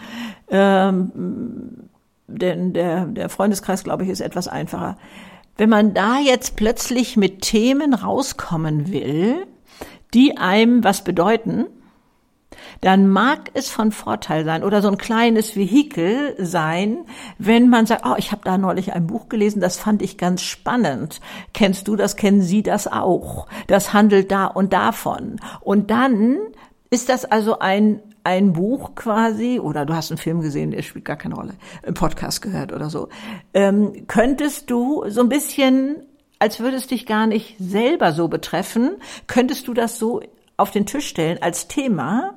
ähm, 0.48 1.88
denn 2.26 2.72
der, 2.72 3.06
der 3.06 3.28
Freundeskreis, 3.28 3.84
glaube 3.84 4.04
ich, 4.04 4.10
ist 4.10 4.20
etwas 4.20 4.48
einfacher. 4.48 4.96
Wenn 5.56 5.68
man 5.68 5.94
da 5.94 6.18
jetzt 6.18 6.56
plötzlich 6.56 7.16
mit 7.16 7.42
Themen 7.42 7.94
rauskommen 7.94 8.90
will, 8.90 9.46
die 10.14 10.36
einem 10.38 10.82
was 10.82 11.04
bedeuten, 11.04 11.66
dann 12.80 13.08
mag 13.08 13.50
es 13.54 13.70
von 13.70 13.92
Vorteil 13.92 14.44
sein 14.44 14.64
oder 14.64 14.82
so 14.82 14.88
ein 14.88 14.98
kleines 14.98 15.56
Vehikel 15.56 16.34
sein, 16.38 16.98
wenn 17.38 17.68
man 17.68 17.86
sagt, 17.86 18.04
oh, 18.06 18.14
ich 18.16 18.32
habe 18.32 18.42
da 18.44 18.58
neulich 18.58 18.92
ein 18.92 19.06
Buch 19.06 19.28
gelesen, 19.28 19.60
das 19.60 19.78
fand 19.78 20.02
ich 20.02 20.18
ganz 20.18 20.42
spannend. 20.42 21.20
Kennst 21.54 21.88
du 21.88 21.96
das, 21.96 22.16
kennen 22.16 22.42
Sie 22.42 22.62
das 22.62 22.88
auch? 22.88 23.46
Das 23.66 23.92
handelt 23.92 24.30
da 24.30 24.46
und 24.46 24.72
davon. 24.72 25.40
Und 25.60 25.90
dann 25.90 26.38
ist 26.92 27.08
das 27.08 27.24
also 27.24 27.58
ein 27.58 28.00
ein 28.24 28.52
Buch 28.52 28.94
quasi, 28.94 29.58
oder 29.58 29.84
du 29.84 29.94
hast 29.94 30.12
einen 30.12 30.18
Film 30.18 30.42
gesehen, 30.42 30.70
der 30.70 30.82
spielt 30.82 31.04
gar 31.04 31.16
keine 31.16 31.34
Rolle, 31.34 31.54
einen 31.82 31.94
Podcast 31.94 32.40
gehört 32.40 32.72
oder 32.72 32.88
so, 32.88 33.08
ähm, 33.52 34.06
könntest 34.06 34.70
du 34.70 35.02
so 35.08 35.22
ein 35.22 35.28
bisschen, 35.28 35.96
als 36.38 36.60
würde 36.60 36.76
es 36.76 36.86
dich 36.86 37.04
gar 37.04 37.26
nicht 37.26 37.56
selber 37.58 38.12
so 38.12 38.28
betreffen, 38.28 38.92
könntest 39.26 39.66
du 39.66 39.74
das 39.74 39.98
so 39.98 40.20
auf 40.56 40.70
den 40.70 40.86
Tisch 40.86 41.08
stellen 41.08 41.38
als 41.42 41.66
Thema 41.66 42.34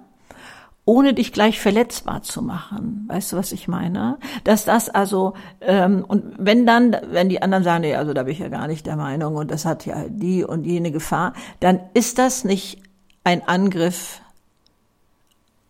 ohne 0.88 1.16
dich 1.16 1.34
gleich 1.34 1.60
verletzbar 1.60 2.22
zu 2.22 2.44
machen. 2.44 3.06
Weißt 3.08 3.34
du, 3.34 3.38
was 3.38 3.52
ich 3.52 3.68
meine? 3.68 4.20
Dass 4.44 4.66
das 4.66 4.88
also, 4.88 5.34
ähm, 5.60 6.06
und 6.08 6.36
wenn 6.38 6.68
dann, 6.68 6.96
wenn 7.10 7.28
die 7.28 7.42
anderen 7.42 7.64
sagen, 7.64 7.82
nee, 7.82 7.96
also 7.96 8.14
da 8.14 8.22
bin 8.22 8.34
ich 8.34 8.40
ja 8.40 8.50
gar 8.50 8.68
nicht 8.68 8.86
der 8.86 8.96
Meinung 8.96 9.36
und 9.36 9.50
das 9.50 9.66
hat 9.66 9.88
ja 9.88 10.06
die 10.08 10.44
und 10.44 10.64
jene 10.64 10.92
Gefahr, 10.92 11.34
dann 11.60 11.80
ist 11.96 12.20
das 12.20 12.44
nicht 12.44 12.84
ein 13.24 13.48
Angriff 13.48 14.22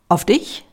auf 0.10 0.26
dich, 0.26 0.66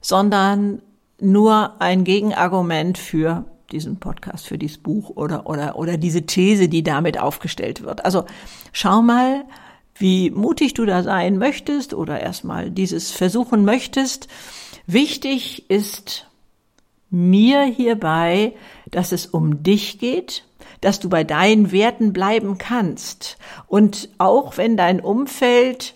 sondern 0.00 0.82
nur 1.20 1.80
ein 1.80 2.04
Gegenargument 2.04 2.98
für 2.98 3.44
diesen 3.70 3.98
Podcast, 3.98 4.46
für 4.46 4.58
dieses 4.58 4.78
Buch 4.78 5.10
oder, 5.10 5.46
oder, 5.46 5.76
oder 5.76 5.96
diese 5.96 6.22
These, 6.22 6.68
die 6.68 6.82
damit 6.82 7.18
aufgestellt 7.18 7.82
wird. 7.82 8.04
Also 8.04 8.24
schau 8.72 9.02
mal, 9.02 9.44
wie 9.94 10.30
mutig 10.30 10.74
du 10.74 10.84
da 10.84 11.02
sein 11.02 11.38
möchtest 11.38 11.94
oder 11.94 12.20
erstmal 12.20 12.70
dieses 12.70 13.10
versuchen 13.10 13.64
möchtest. 13.64 14.28
Wichtig 14.86 15.70
ist 15.70 16.26
mir 17.10 17.62
hierbei, 17.62 18.54
dass 18.90 19.12
es 19.12 19.26
um 19.26 19.62
dich 19.62 19.98
geht, 19.98 20.44
dass 20.80 20.98
du 20.98 21.08
bei 21.08 21.24
deinen 21.24 21.70
Werten 21.72 22.12
bleiben 22.12 22.58
kannst. 22.58 23.38
Und 23.68 24.08
auch 24.18 24.56
wenn 24.56 24.76
dein 24.76 25.00
Umfeld 25.00 25.94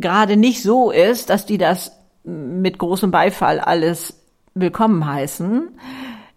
gerade 0.00 0.36
nicht 0.36 0.62
so 0.62 0.90
ist, 0.90 1.30
dass 1.30 1.46
die 1.46 1.58
das 1.58 1.92
mit 2.24 2.78
großem 2.78 3.10
Beifall 3.10 3.60
alles 3.60 4.14
willkommen 4.54 5.06
heißen, 5.06 5.68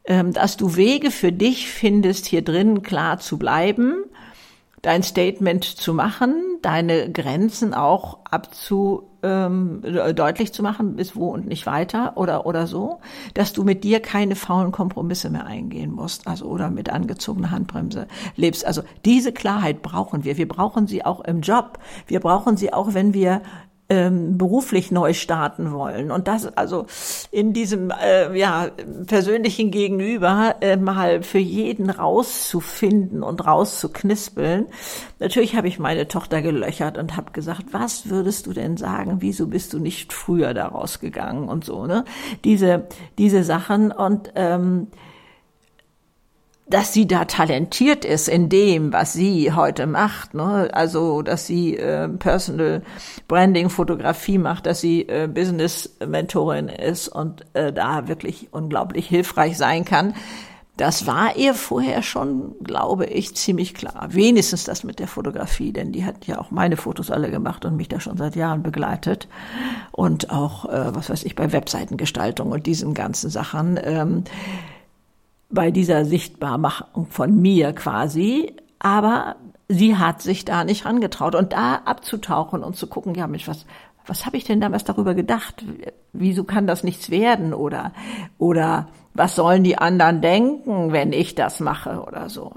ähm, 0.05 0.33
dass 0.33 0.57
du 0.57 0.75
Wege 0.75 1.11
für 1.11 1.31
dich 1.31 1.69
findest, 1.69 2.25
hier 2.25 2.41
drin 2.41 2.83
klar 2.83 3.19
zu 3.19 3.37
bleiben 3.37 4.05
dein 4.83 5.01
Statement 5.01 5.63
zu 5.63 5.93
machen, 5.93 6.59
deine 6.61 7.11
Grenzen 7.11 7.73
auch 7.73 8.19
abzu 8.29 9.09
ähm, 9.23 9.81
deutlich 9.81 10.53
zu 10.53 10.61
machen, 10.61 10.97
bis 10.97 11.15
wo 11.15 11.29
und 11.29 11.47
nicht 11.47 11.65
weiter 11.65 12.17
oder 12.17 12.45
oder 12.45 12.67
so, 12.67 12.99
dass 13.33 13.53
du 13.53 13.63
mit 13.63 13.85
dir 13.85 14.01
keine 14.01 14.35
faulen 14.35 14.73
Kompromisse 14.73 15.29
mehr 15.29 15.45
eingehen 15.45 15.91
musst, 15.91 16.27
also 16.27 16.45
oder 16.45 16.69
mit 16.69 16.89
angezogener 16.89 17.49
Handbremse 17.49 18.07
lebst. 18.35 18.65
Also 18.65 18.83
diese 19.05 19.31
Klarheit 19.31 19.81
brauchen 19.81 20.25
wir. 20.25 20.37
Wir 20.37 20.47
brauchen 20.47 20.85
sie 20.85 21.05
auch 21.05 21.21
im 21.21 21.39
Job. 21.39 21.79
Wir 22.07 22.19
brauchen 22.19 22.57
sie 22.57 22.73
auch, 22.73 22.93
wenn 22.93 23.13
wir 23.13 23.41
ähm, 23.93 24.39
beruflich 24.39 24.91
neu 24.91 25.13
starten 25.13 25.71
wollen 25.71 26.09
und 26.09 26.27
das 26.27 26.57
also 26.57 26.87
in 27.29 27.53
diesem 27.53 27.91
äh, 27.91 28.35
ja 28.35 28.71
persönlichen 29.05 29.69
Gegenüber 29.69 30.55
äh, 30.61 30.77
mal 30.77 31.21
für 31.21 31.37
jeden 31.37 31.91
rauszufinden 31.91 33.21
und 33.21 33.45
rauszuknispeln. 33.45 34.65
Natürlich 35.19 35.55
habe 35.55 35.67
ich 35.67 35.77
meine 35.77 36.07
Tochter 36.07 36.41
gelöchert 36.41 36.97
und 36.97 37.15
habe 37.15 37.31
gesagt, 37.33 37.65
was 37.71 38.09
würdest 38.09 38.47
du 38.47 38.53
denn 38.53 38.77
sagen? 38.77 39.17
Wieso 39.19 39.45
bist 39.47 39.73
du 39.73 39.79
nicht 39.79 40.11
früher 40.11 40.55
da 40.55 40.67
rausgegangen 40.67 41.47
und 41.47 41.63
so 41.63 41.85
ne? 41.85 42.03
Diese 42.43 42.87
diese 43.19 43.43
Sachen 43.43 43.91
und 43.91 44.31
ähm, 44.35 44.87
dass 46.73 46.91
sie 46.91 47.05
da 47.05 47.25
talentiert 47.25 48.03
ist 48.03 48.27
in 48.27 48.49
dem, 48.49 48.93
was 48.93 49.13
sie 49.13 49.53
heute 49.53 49.85
macht. 49.85 50.33
Ne? 50.33 50.71
Also, 50.73 51.21
dass 51.21 51.45
sie 51.45 51.77
äh, 51.77 52.09
Personal 52.09 52.81
Branding, 53.27 53.69
Fotografie 53.69 54.39
macht, 54.39 54.65
dass 54.65 54.81
sie 54.81 55.07
äh, 55.07 55.29
Business 55.31 55.95
Mentorin 56.03 56.69
ist 56.69 57.09
und 57.09 57.45
äh, 57.53 57.71
da 57.71 58.07
wirklich 58.07 58.47
unglaublich 58.49 59.07
hilfreich 59.07 59.55
sein 59.55 59.85
kann. 59.85 60.15
Das 60.75 61.05
war 61.05 61.35
ihr 61.35 61.53
vorher 61.53 62.01
schon, 62.01 62.55
glaube 62.63 63.05
ich, 63.05 63.35
ziemlich 63.35 63.75
klar. 63.75 64.07
Wenigstens 64.09 64.63
das 64.63 64.83
mit 64.83 64.97
der 64.97 65.07
Fotografie, 65.07 65.73
denn 65.73 65.91
die 65.91 66.03
hat 66.05 66.25
ja 66.25 66.39
auch 66.39 66.49
meine 66.49 66.77
Fotos 66.77 67.11
alle 67.11 67.29
gemacht 67.29 67.65
und 67.65 67.77
mich 67.77 67.89
da 67.89 67.99
schon 67.99 68.17
seit 68.17 68.35
Jahren 68.35 68.63
begleitet. 68.63 69.27
Und 69.91 70.31
auch, 70.31 70.65
äh, 70.65 70.95
was 70.95 71.11
weiß 71.11 71.23
ich, 71.25 71.35
bei 71.35 71.51
Webseitengestaltung 71.51 72.51
und 72.51 72.65
diesen 72.65 72.95
ganzen 72.95 73.29
Sachen. 73.29 73.79
Ähm, 73.83 74.23
bei 75.53 75.71
dieser 75.71 76.05
Sichtbarmachung 76.05 77.07
von 77.07 77.41
mir 77.41 77.73
quasi. 77.73 78.53
Aber 78.79 79.35
sie 79.67 79.97
hat 79.97 80.21
sich 80.21 80.45
da 80.45 80.63
nicht 80.63 80.85
rangetraut. 80.85 81.35
Und 81.35 81.53
da 81.53 81.75
abzutauchen 81.85 82.63
und 82.63 82.75
zu 82.75 82.87
gucken, 82.87 83.15
ja, 83.15 83.27
Mensch, 83.27 83.47
was, 83.47 83.65
was 84.05 84.25
habe 84.25 84.37
ich 84.37 84.43
denn 84.43 84.61
damals 84.61 84.83
darüber 84.83 85.13
gedacht? 85.13 85.63
Wieso 86.11 86.43
kann 86.43 86.67
das 86.67 86.83
nichts 86.83 87.09
werden? 87.09 87.53
Oder, 87.53 87.93
oder 88.37 88.87
was 89.13 89.35
sollen 89.35 89.63
die 89.63 89.77
anderen 89.77 90.21
denken, 90.21 90.91
wenn 90.91 91.13
ich 91.13 91.35
das 91.35 91.59
mache 91.59 92.03
oder 92.05 92.29
so? 92.29 92.53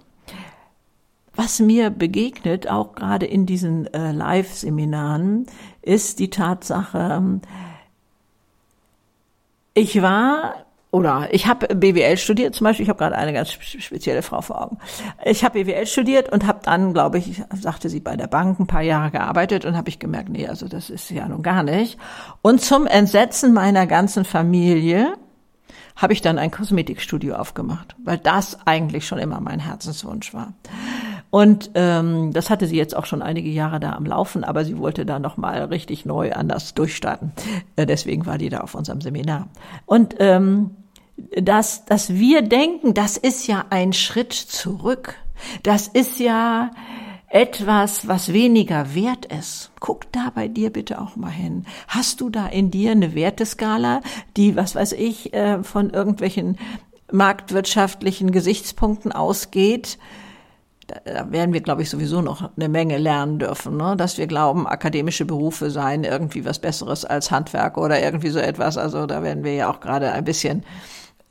Was 1.35 1.61
mir 1.61 1.90
begegnet, 1.90 2.68
auch 2.70 2.94
gerade 2.94 3.26
in 3.26 3.44
diesen 3.44 3.92
äh, 3.92 4.11
Live-Seminaren, 4.11 5.46
ist 5.82 6.18
die 6.18 6.30
Tatsache, 6.30 7.40
ich 9.74 10.00
war 10.00 10.65
oder 10.96 11.28
ich 11.30 11.46
habe 11.46 11.74
BWL 11.74 12.16
studiert 12.16 12.54
zum 12.54 12.64
Beispiel, 12.64 12.85
ich 12.85 12.88
habe 12.88 12.98
gerade 12.98 13.16
eine 13.16 13.35
ganz 13.35 13.50
spezielle 13.50 14.22
Frau 14.22 14.40
vor 14.40 14.62
Augen. 14.62 14.78
Ich 15.26 15.44
habe 15.44 15.62
BWL 15.62 15.87
studiert 15.87 16.32
und 16.32 16.46
habe 16.46 16.61
dann, 16.62 16.94
glaube 16.94 17.18
ich, 17.18 17.42
sagte 17.52 17.90
sie, 17.90 18.00
bei 18.00 18.16
der 18.16 18.28
Bank 18.28 18.59
ein 18.59 18.66
paar 18.66 18.80
Jahre 18.80 19.11
gearbeitet 19.11 19.66
und 19.66 19.76
habe 19.76 19.90
ich 19.90 19.98
gemerkt, 19.98 20.30
nee, 20.30 20.48
also 20.48 20.68
das 20.68 20.88
ist 20.88 21.11
ja 21.11 21.28
nun 21.28 21.42
gar 21.42 21.62
nicht. 21.62 21.98
Und 22.40 22.62
zum 22.62 22.87
Entsetzen 22.87 23.52
meiner 23.52 23.87
ganzen 23.87 24.24
Familie 24.24 25.18
habe 25.96 26.14
ich 26.14 26.22
dann 26.22 26.38
ein 26.38 26.50
Kosmetikstudio 26.50 27.35
aufgemacht, 27.35 27.94
weil 28.02 28.16
das 28.16 28.59
eigentlich 28.66 29.06
schon 29.06 29.18
immer 29.18 29.40
mein 29.40 29.61
Herzenswunsch 29.61 30.32
war. 30.32 30.54
Und 31.28 31.72
ähm, 31.74 32.32
das 32.32 32.48
hatte 32.48 32.66
sie 32.66 32.76
jetzt 32.76 32.96
auch 32.96 33.04
schon 33.04 33.20
einige 33.20 33.50
Jahre 33.50 33.80
da 33.80 33.92
am 33.92 34.06
Laufen, 34.06 34.44
aber 34.44 34.64
sie 34.64 34.78
wollte 34.78 35.04
da 35.04 35.18
noch 35.18 35.37
mal 35.37 35.64
richtig 35.64 36.06
neu 36.06 36.32
anders 36.32 36.72
durchstarten. 36.72 37.32
Äh, 37.76 37.85
deswegen 37.85 38.24
war 38.24 38.38
die 38.38 38.48
da 38.48 38.61
auf 38.61 38.74
unserem 38.74 39.00
Seminar. 39.00 39.48
Und 39.87 40.16
ähm, 40.18 40.70
dass, 41.16 41.85
dass 41.85 42.14
wir 42.14 42.42
denken, 42.42 42.94
das 42.94 43.16
ist 43.16 43.46
ja 43.46 43.66
ein 43.70 43.92
Schritt 43.92 44.33
zurück. 44.33 45.14
Das 45.62 45.88
ist 45.88 46.18
ja 46.18 46.70
etwas, 47.29 48.07
was 48.07 48.33
weniger 48.33 48.94
wert 48.94 49.26
ist. 49.26 49.70
Guck 49.81 50.11
da 50.12 50.31
bei 50.35 50.48
dir 50.48 50.70
bitte 50.70 51.00
auch 51.00 51.16
mal 51.16 51.31
hin. 51.31 51.66
Hast 51.88 52.20
du 52.20 52.31
da 52.31 52.46
in 52.46 52.70
dir 52.70 52.92
eine 52.92 53.14
Werteskala, 53.14 54.00
die, 54.37 54.57
was 54.57 54.74
weiß 54.74 54.92
ich, 54.92 55.35
äh, 55.35 55.62
von 55.62 55.90
irgendwelchen 55.90 56.59
marktwirtschaftlichen 57.11 58.31
Gesichtspunkten 58.31 59.12
ausgeht? 59.12 59.98
da 60.87 61.31
werden 61.33 61.52
wir, 61.52 61.61
glaube 61.61 61.83
ich, 61.83 61.90
sowieso 61.90 62.22
noch 62.22 62.50
eine 62.57 62.68
Menge 62.68 62.98
lernen 62.98 63.38
dürfen, 63.38 63.76
ne? 63.76 63.96
dass 63.96 64.18
wir 64.18 64.26
glauben, 64.26 64.66
akademische 64.66 65.24
Berufe 65.24 65.70
seien 65.70 66.05
irgendwie 66.05 66.44
was 66.44 66.61
Besseres 66.61 67.05
als 67.05 67.31
Handwerk 67.31 67.76
oder 67.76 68.00
irgendwie 68.00 68.31
so 68.31 68.38
etwas. 68.38 68.79
Also 68.79 69.07
da 69.07 69.22
werden 69.22 69.42
wir 69.42 69.55
ja 69.55 69.70
auch 69.70 69.81
gerade 69.81 70.12
ein 70.12 70.24
bisschen 70.24 70.64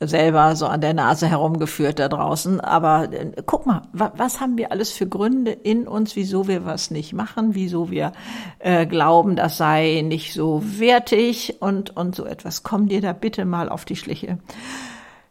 selber 0.00 0.56
so 0.56 0.66
an 0.66 0.80
der 0.80 0.94
Nase 0.94 1.26
herumgeführt 1.26 1.98
da 1.98 2.08
draußen. 2.08 2.60
Aber 2.60 3.12
äh, 3.12 3.32
guck 3.46 3.66
mal, 3.66 3.82
wa 3.92 4.12
was 4.16 4.40
haben 4.40 4.58
wir 4.58 4.72
alles 4.72 4.92
für 4.92 5.06
Gründe 5.06 5.52
in 5.52 5.88
uns, 5.88 6.16
wieso 6.16 6.48
wir 6.48 6.64
was 6.64 6.90
nicht 6.90 7.12
machen, 7.12 7.54
wieso 7.54 7.90
wir 7.90 8.12
äh, 8.58 8.86
glauben, 8.86 9.36
das 9.36 9.56
sei 9.56 10.02
nicht 10.04 10.34
so 10.34 10.62
wertig 10.64 11.56
und, 11.60 11.96
und 11.96 12.14
so 12.14 12.26
etwas. 12.26 12.62
Komm 12.62 12.88
dir 12.88 13.00
da 13.00 13.12
bitte 13.12 13.44
mal 13.44 13.68
auf 13.68 13.84
die 13.84 13.96
Schliche. 13.96 14.38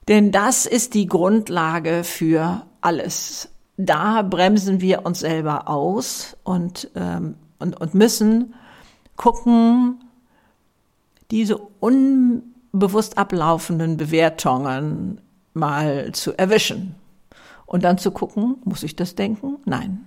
Denn 0.07 0.31
das 0.31 0.65
ist 0.65 0.93
die 0.93 1.07
Grundlage 1.07 2.03
für 2.03 2.63
alles 2.81 3.49
da 3.77 4.21
bremsen 4.21 4.81
wir 4.81 5.05
uns 5.05 5.19
selber 5.19 5.67
aus 5.67 6.37
und, 6.43 6.89
ähm, 6.95 7.35
und, 7.59 7.79
und 7.79 7.93
müssen 7.93 8.55
gucken, 9.15 9.99
diese 11.31 11.57
unbewusst 12.75 13.17
ablaufenden 13.17 13.95
Bewertungen 13.95 15.21
mal 15.53 16.11
zu 16.11 16.37
erwischen. 16.37 16.95
Und 17.65 17.85
dann 17.85 17.97
zu 17.97 18.11
gucken, 18.11 18.57
muss 18.65 18.83
ich 18.83 18.97
das 18.97 19.15
denken? 19.15 19.55
Nein. 19.63 20.05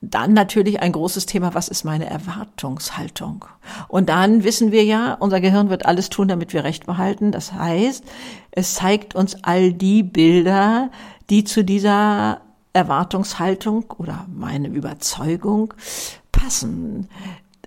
Dann 0.00 0.34
natürlich 0.34 0.80
ein 0.80 0.92
großes 0.92 1.26
Thema, 1.26 1.52
was 1.54 1.66
ist 1.66 1.82
meine 1.82 2.08
Erwartungshaltung? 2.08 3.44
Und 3.88 4.08
dann 4.08 4.44
wissen 4.44 4.70
wir 4.70 4.84
ja, 4.84 5.14
unser 5.14 5.40
Gehirn 5.40 5.68
wird 5.68 5.84
alles 5.84 6.10
tun, 6.10 6.28
damit 6.28 6.52
wir 6.52 6.62
Recht 6.62 6.86
behalten. 6.86 7.32
Das 7.32 7.52
heißt, 7.52 8.04
es 8.52 8.74
zeigt 8.74 9.16
uns 9.16 9.42
all 9.42 9.72
die 9.72 10.04
Bilder, 10.04 10.92
die 11.28 11.42
zu 11.42 11.64
dieser 11.64 12.40
Erwartungshaltung 12.72 13.92
oder 13.98 14.26
meine 14.32 14.68
Überzeugung 14.68 15.74
passen. 16.30 17.08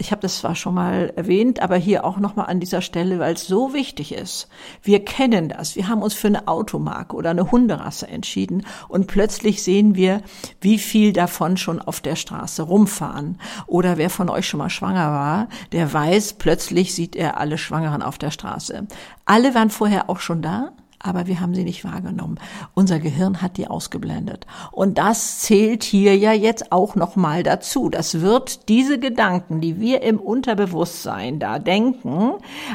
Ich 0.01 0.11
habe 0.11 0.21
das 0.21 0.37
zwar 0.37 0.55
schon 0.55 0.75
mal 0.75 1.11
erwähnt, 1.17 1.61
aber 1.61 1.75
hier 1.75 2.05
auch 2.05 2.19
noch 2.19 2.37
mal 2.37 2.45
an 2.45 2.61
dieser 2.61 2.81
Stelle, 2.81 3.19
weil 3.19 3.33
es 3.33 3.47
so 3.47 3.73
wichtig 3.73 4.13
ist. 4.13 4.47
Wir 4.81 5.03
kennen 5.03 5.49
das. 5.49 5.75
Wir 5.75 5.89
haben 5.89 6.01
uns 6.01 6.13
für 6.13 6.27
eine 6.27 6.47
Automarke 6.47 7.17
oder 7.17 7.31
eine 7.31 7.51
Hunderasse 7.51 8.07
entschieden 8.07 8.65
und 8.87 9.07
plötzlich 9.07 9.61
sehen 9.61 9.95
wir, 9.95 10.21
wie 10.61 10.77
viel 10.77 11.11
davon 11.11 11.57
schon 11.57 11.81
auf 11.81 11.99
der 11.99 12.15
Straße 12.15 12.63
rumfahren. 12.63 13.41
Oder 13.67 13.97
wer 13.97 14.09
von 14.09 14.29
euch 14.29 14.47
schon 14.47 14.59
mal 14.59 14.69
schwanger 14.69 15.11
war, 15.11 15.49
der 15.73 15.91
weiß, 15.91 16.35
plötzlich 16.35 16.95
sieht 16.95 17.17
er 17.17 17.37
alle 17.37 17.57
Schwangeren 17.57 18.01
auf 18.01 18.17
der 18.17 18.31
Straße. 18.31 18.87
Alle 19.25 19.53
waren 19.53 19.69
vorher 19.69 20.09
auch 20.09 20.21
schon 20.21 20.41
da, 20.41 20.71
aber 20.99 21.27
wir 21.27 21.39
haben 21.39 21.55
sie 21.55 21.63
nicht 21.63 21.83
wahrgenommen. 21.85 22.39
Unser 22.73 22.99
Gehirn 22.99 23.41
hat 23.41 23.57
die 23.57 23.67
ausgeblendet. 23.67 24.45
Und 24.71 24.97
das 24.97 25.39
zählt 25.39 25.83
hier 25.83 26.17
ja 26.17 26.33
jetzt 26.33 26.71
auch 26.71 26.95
noch 26.95 27.15
mal 27.15 27.43
dazu. 27.43 27.89
Das 27.89 28.21
wird 28.21 28.67
diese 28.69 28.99
Gedanken, 28.99 29.61
die 29.61 29.79
wir 29.79 30.01
im 30.01 30.19
Unterbewusstsein 30.19 31.39
da 31.39 31.57
denken, 31.59 32.33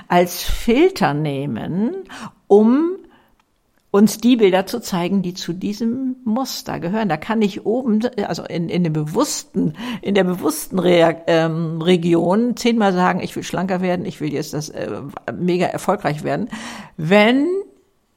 als 0.09 0.43
Filter 0.43 1.13
nehmen, 1.13 1.95
um 2.47 2.97
uns 3.91 4.19
die 4.19 4.35
Bilder 4.35 4.67
zu 4.67 4.81
zeigen, 4.81 5.23
die 5.23 5.35
zu 5.35 5.53
diesem 5.53 6.17
Muster 6.25 6.81
gehören. 6.81 7.09
Da 7.09 7.17
kann 7.17 7.41
ich 7.43 7.65
oben, 7.65 8.01
also 8.27 8.43
in, 8.43 8.69
in 8.69 8.83
dem 8.83 8.93
bewussten, 8.93 9.75
in 10.03 10.17
der 10.17 10.25
bewussten 10.25 10.81
Re 10.81 11.23
ähm, 11.29 11.81
Region 11.81 12.57
zehnmal 12.57 12.93
sagen, 12.93 13.21
ich 13.21 13.37
will 13.37 13.45
schlanker 13.45 13.83
werden, 13.83 14.05
ich 14.05 14.21
will 14.21 14.33
jetzt 14.33 14.53
das 14.53 14.69
äh, 14.71 14.91
mega 15.33 15.67
erfolgreich 15.67 16.25
werden. 16.25 16.49
Wenn 16.97 17.47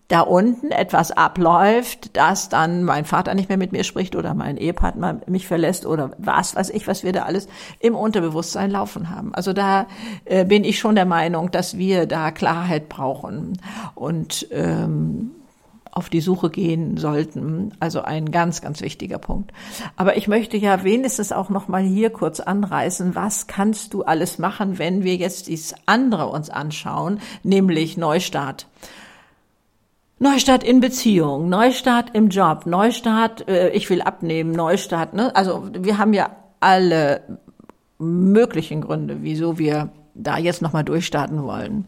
da 0.08 0.22
unten 0.22 0.72
etwas 0.72 1.12
abläuft, 1.12 2.16
dass 2.16 2.48
dann 2.48 2.84
mein 2.84 3.04
Vater 3.04 3.34
nicht 3.36 3.50
mehr 3.50 3.58
mit 3.58 3.74
mir 3.74 3.84
spricht 3.84 4.16
oder 4.16 4.34
mein 4.34 4.58
Ehepartner 4.58 5.20
mich 5.28 5.48
verlässt 5.48 5.86
oder 5.86 6.12
was 6.18 6.56
weiß 6.56 6.70
ich, 6.70 6.88
was 6.88 7.04
wir 7.04 7.12
da 7.12 7.24
alles 7.24 7.48
im 7.80 7.96
Unterbewusstsein 7.96 8.72
laufen 8.72 9.10
haben. 9.10 9.36
Also 9.36 9.52
da 9.52 9.88
äh, 10.26 10.46
bin 10.46 10.64
ich 10.64 10.80
schon 10.80 10.96
der 10.96 11.06
Meinung, 11.06 11.52
dass 11.52 11.78
wir 11.78 12.06
da 12.06 12.32
Klarheit 12.32 12.88
brauchen 12.88 13.60
und 13.96 14.48
ähm, 14.52 15.32
auf 15.92 16.10
die 16.10 16.22
Suche 16.22 16.52
gehen 16.52 16.96
sollten. 16.98 17.74
Also 17.80 18.02
ein 18.02 18.32
ganz, 18.32 18.62
ganz 18.62 18.82
wichtiger 18.82 19.18
Punkt. 19.18 19.52
Aber 19.96 20.16
ich 20.16 20.28
möchte 20.28 20.56
ja 20.56 20.84
wenigstens 20.84 21.32
auch 21.32 21.50
noch 21.50 21.68
mal 21.68 21.82
hier 21.82 22.12
kurz 22.12 22.40
anreißen, 22.40 23.16
was 23.16 23.48
kannst 23.48 23.94
du 23.94 24.04
alles 24.04 24.38
machen, 24.38 24.78
wenn 24.78 25.04
wir 25.04 25.16
jetzt 25.16 25.48
dies 25.48 25.74
andere 25.88 26.28
uns 26.28 26.50
anschauen, 26.50 27.20
nämlich 27.44 27.98
Neustart. 27.98 28.68
Neustart 30.20 30.64
in 30.64 30.80
Beziehung, 30.80 31.48
Neustart 31.48 32.16
im 32.16 32.30
Job, 32.30 32.66
Neustart, 32.66 33.48
äh, 33.48 33.70
ich 33.70 33.90
will 33.90 34.02
abnehmen, 34.02 34.52
Neustart. 34.52 35.14
Ne? 35.14 35.36
Also 35.36 35.70
wir 35.78 36.00
haben 36.00 36.14
ja 36.14 36.32
alle 36.60 37.40
möglichen 38.00 38.82
Gründe, 38.82 39.18
wieso 39.22 39.60
wir 39.60 39.90
da 40.16 40.38
jetzt 40.38 40.64
nochmal 40.64 40.84
durchstarten 40.84 41.44
wollen. 41.44 41.86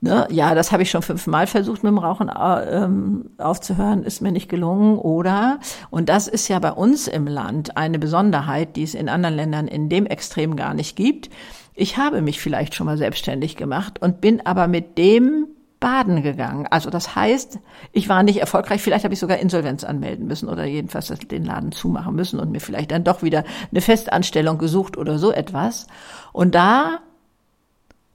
Ne? 0.00 0.26
Ja, 0.30 0.54
das 0.54 0.72
habe 0.72 0.82
ich 0.82 0.90
schon 0.90 1.02
fünfmal 1.02 1.46
versucht 1.46 1.82
mit 1.82 1.90
dem 1.90 1.98
Rauchen 1.98 2.30
äh, 2.30 2.84
ähm, 2.84 3.30
aufzuhören, 3.36 4.02
ist 4.02 4.22
mir 4.22 4.32
nicht 4.32 4.48
gelungen. 4.48 4.98
Oder, 4.98 5.58
und 5.90 6.08
das 6.08 6.28
ist 6.28 6.48
ja 6.48 6.58
bei 6.58 6.72
uns 6.72 7.06
im 7.06 7.26
Land 7.26 7.76
eine 7.76 7.98
Besonderheit, 7.98 8.76
die 8.76 8.82
es 8.82 8.94
in 8.94 9.10
anderen 9.10 9.36
Ländern 9.36 9.68
in 9.68 9.90
dem 9.90 10.06
Extrem 10.06 10.56
gar 10.56 10.72
nicht 10.72 10.96
gibt. 10.96 11.28
Ich 11.74 11.98
habe 11.98 12.22
mich 12.22 12.40
vielleicht 12.40 12.74
schon 12.74 12.86
mal 12.86 12.96
selbstständig 12.96 13.56
gemacht 13.56 14.00
und 14.00 14.22
bin 14.22 14.44
aber 14.46 14.68
mit 14.68 14.96
dem 14.96 15.48
baden 15.80 16.22
gegangen. 16.22 16.66
Also 16.66 16.90
das 16.90 17.14
heißt, 17.14 17.58
ich 17.92 18.08
war 18.08 18.22
nicht 18.22 18.38
erfolgreich. 18.38 18.82
Vielleicht 18.82 19.04
habe 19.04 19.14
ich 19.14 19.20
sogar 19.20 19.38
Insolvenz 19.38 19.84
anmelden 19.84 20.26
müssen 20.26 20.48
oder 20.48 20.64
jedenfalls 20.64 21.08
den 21.08 21.44
Laden 21.44 21.72
zumachen 21.72 22.14
müssen 22.14 22.40
und 22.40 22.50
mir 22.50 22.60
vielleicht 22.60 22.90
dann 22.90 23.04
doch 23.04 23.22
wieder 23.22 23.44
eine 23.70 23.80
Festanstellung 23.80 24.58
gesucht 24.58 24.96
oder 24.96 25.18
so 25.18 25.32
etwas. 25.32 25.86
Und 26.32 26.54
da 26.54 27.00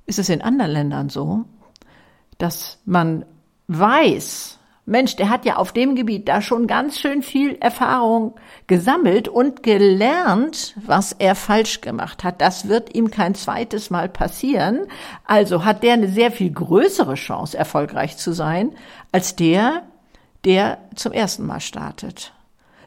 ist 0.06 0.20
es 0.20 0.30
in 0.30 0.42
anderen 0.42 0.72
Ländern 0.72 1.10
so, 1.10 1.46
dass 2.38 2.80
man 2.86 3.26
weiß, 3.68 4.60
Mensch, 4.92 5.16
der 5.16 5.30
hat 5.30 5.46
ja 5.46 5.56
auf 5.56 5.72
dem 5.72 5.96
Gebiet 5.96 6.28
da 6.28 6.42
schon 6.42 6.68
ganz 6.68 7.00
schön 7.00 7.24
viel 7.24 7.56
Erfahrung 7.62 8.36
gesammelt 8.68 9.30
und 9.30 9.64
gelernt, 9.64 10.76
was 10.86 11.14
er 11.14 11.36
falsch 11.36 11.80
gemacht 11.80 12.26
hat. 12.26 12.42
Das 12.42 12.68
wird 12.68 12.94
ihm 12.94 13.10
kein 13.10 13.34
zweites 13.34 13.90
Mal 13.90 14.10
passieren. 14.10 14.88
Also 15.24 15.64
hat 15.64 15.82
der 15.84 15.94
eine 15.94 16.10
sehr 16.10 16.30
viel 16.30 16.52
größere 16.52 17.16
Chance, 17.16 17.58
erfolgreich 17.58 18.18
zu 18.18 18.34
sein, 18.34 18.74
als 19.14 19.38
der, 19.38 19.84
der 20.44 20.78
zum 20.96 21.14
ersten 21.14 21.46
Mal 21.46 21.62
startet. 21.62 22.34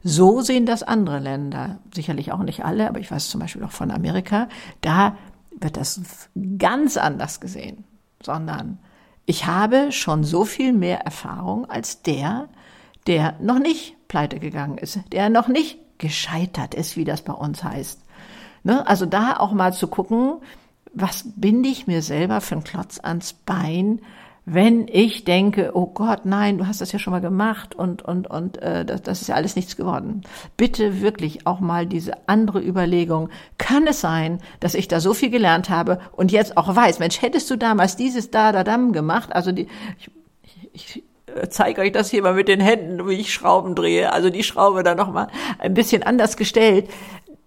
So 0.02 0.42
sehen 0.42 0.66
das 0.66 0.82
andere 0.82 1.20
Länder. 1.20 1.78
Sicherlich 1.94 2.32
auch 2.32 2.42
nicht 2.42 2.66
alle, 2.66 2.86
aber 2.86 3.00
ich 3.00 3.10
weiß 3.10 3.30
zum 3.30 3.40
Beispiel 3.40 3.64
auch 3.64 3.72
von 3.72 3.90
Amerika. 3.90 4.48
Da 4.82 5.16
wird 5.58 5.78
das 5.78 6.28
ganz 6.58 6.98
anders 6.98 7.40
gesehen, 7.40 7.84
sondern 8.22 8.78
ich 9.26 9.46
habe 9.46 9.92
schon 9.92 10.24
so 10.24 10.44
viel 10.44 10.72
mehr 10.72 11.00
Erfahrung 11.00 11.68
als 11.68 12.02
der, 12.02 12.48
der 13.06 13.34
noch 13.40 13.58
nicht 13.58 13.96
pleite 14.08 14.38
gegangen 14.38 14.78
ist, 14.78 15.00
der 15.12 15.30
noch 15.30 15.48
nicht 15.48 15.78
gescheitert 15.98 16.74
ist, 16.74 16.96
wie 16.96 17.04
das 17.04 17.22
bei 17.22 17.32
uns 17.32 17.64
heißt. 17.64 18.00
Ne? 18.62 18.86
Also 18.86 19.06
da 19.06 19.36
auch 19.38 19.52
mal 19.52 19.72
zu 19.72 19.88
gucken, 19.88 20.36
was 20.92 21.24
binde 21.36 21.68
ich 21.68 21.86
mir 21.86 22.02
selber 22.02 22.40
für 22.40 22.54
einen 22.54 22.64
Klotz 22.64 23.00
ans 23.00 23.32
Bein, 23.32 24.00
wenn 24.46 24.88
ich 24.88 25.24
denke, 25.24 25.70
oh 25.74 25.86
Gott, 25.86 26.26
nein, 26.26 26.58
du 26.58 26.66
hast 26.66 26.80
das 26.80 26.92
ja 26.92 26.98
schon 26.98 27.12
mal 27.12 27.20
gemacht 27.20 27.74
und 27.74 28.02
und 28.02 28.26
und 28.28 28.60
äh, 28.60 28.84
das, 28.84 29.02
das 29.02 29.22
ist 29.22 29.28
ja 29.28 29.36
alles 29.36 29.56
nichts 29.56 29.76
geworden. 29.76 30.22
Bitte 30.56 31.00
wirklich 31.00 31.46
auch 31.46 31.60
mal 31.60 31.86
diese 31.86 32.28
andere 32.28 32.60
Überlegung. 32.60 33.30
Kann 33.56 33.86
es 33.86 34.00
sein, 34.00 34.40
dass 34.60 34.74
ich 34.74 34.86
da 34.86 35.00
so 35.00 35.14
viel 35.14 35.30
gelernt 35.30 35.70
habe 35.70 35.98
und 36.12 36.30
jetzt 36.30 36.56
auch 36.58 36.74
weiß, 36.74 36.98
Mensch, 36.98 37.22
hättest 37.22 37.50
du 37.50 37.56
damals 37.56 37.96
dieses 37.96 38.30
da 38.30 38.52
da 38.52 38.64
dam 38.64 38.92
gemacht? 38.92 39.34
Also 39.34 39.50
die, 39.50 39.66
ich, 39.98 40.10
ich, 40.72 40.96
ich 40.96 41.02
zeige 41.48 41.80
euch 41.80 41.92
das 41.92 42.10
hier 42.10 42.22
mal 42.22 42.34
mit 42.34 42.48
den 42.48 42.60
Händen, 42.60 43.08
wie 43.08 43.14
ich 43.14 43.32
Schrauben 43.32 43.74
drehe. 43.74 44.12
Also 44.12 44.28
die 44.28 44.44
Schraube 44.44 44.82
da 44.82 44.94
noch 44.94 45.10
mal 45.10 45.28
ein 45.58 45.72
bisschen 45.72 46.02
anders 46.02 46.36
gestellt 46.36 46.88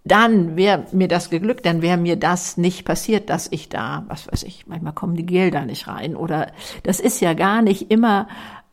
dann 0.08 0.56
wäre 0.56 0.86
mir 0.92 1.08
das 1.08 1.30
geglückt, 1.30 1.66
dann 1.66 1.82
wäre 1.82 1.98
mir 1.98 2.16
das 2.16 2.58
nicht 2.58 2.86
passiert, 2.86 3.30
dass 3.30 3.48
ich 3.52 3.70
da, 3.70 4.06
was 4.08 4.32
weiß 4.32 4.44
ich, 4.44 4.68
manchmal 4.68 4.94
kommen 4.94 5.16
die 5.16 5.26
Gelder 5.26 5.66
nicht 5.66 5.88
rein 5.88 6.16
oder 6.16 6.48
das 6.84 7.00
ist 7.00 7.20
ja 7.20 7.34
gar 7.34 7.62
nicht 7.62 7.92
immer 7.92 8.28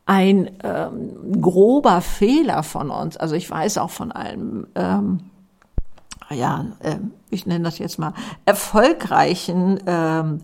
ein 0.07 0.51
ähm, 0.63 1.41
grober 1.41 2.01
Fehler 2.01 2.63
von 2.63 2.91
uns. 2.91 3.17
Also 3.17 3.35
ich 3.37 3.51
weiß 3.51 3.79
auch 3.79 3.91
von 3.91 4.13
einem, 4.13 4.67
ähm, 4.75 5.21
ja, 6.31 6.67
äh, 6.81 6.97
ich 7.31 7.47
nenne 7.47 7.65
das 7.65 7.79
jetzt 7.79 7.99
mal 7.99 8.13
erfolgreichen 8.45 9.81
ähm, 9.87 10.41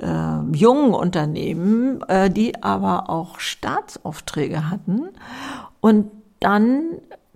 äh, 0.00 0.56
jungen 0.56 0.94
Unternehmen, 0.94 2.02
äh, 2.08 2.30
die 2.30 2.62
aber 2.62 3.10
auch 3.10 3.40
Staatsaufträge 3.40 4.70
hatten 4.70 5.08
und 5.80 6.10
dann 6.40 6.82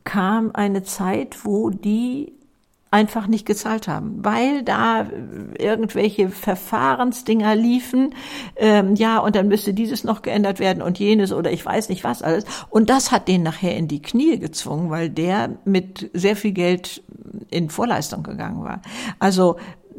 kam 0.04 0.52
eine 0.54 0.84
Zeit, 0.84 1.44
wo 1.44 1.70
die 1.70 2.37
einfach 2.90 3.26
nicht 3.26 3.44
gezahlt 3.44 3.86
haben, 3.86 4.24
weil 4.24 4.62
da 4.62 5.06
irgendwelche 5.58 6.30
Verfahrensdinger 6.30 7.54
liefen, 7.54 8.14
ähm, 8.56 8.94
ja, 8.94 9.18
und 9.18 9.36
dann 9.36 9.48
müsste 9.48 9.74
dieses 9.74 10.04
noch 10.04 10.22
geändert 10.22 10.58
werden 10.58 10.82
und 10.82 10.98
jenes 10.98 11.32
oder 11.32 11.52
ich 11.52 11.64
weiß 11.64 11.90
nicht 11.90 12.04
was 12.04 12.22
alles. 12.22 12.44
Und 12.70 12.88
das 12.88 13.12
hat 13.12 13.28
den 13.28 13.42
nachher 13.42 13.76
in 13.76 13.88
die 13.88 14.00
Knie 14.00 14.38
gezwungen, 14.38 14.90
weil 14.90 15.10
der 15.10 15.58
mit 15.64 16.10
sehr 16.14 16.36
viel 16.36 16.52
Geld 16.52 17.02
in 17.50 17.68
Vorleistung 17.68 18.22
gegangen 18.22 18.64
war. 18.64 18.80
Also 19.18 19.56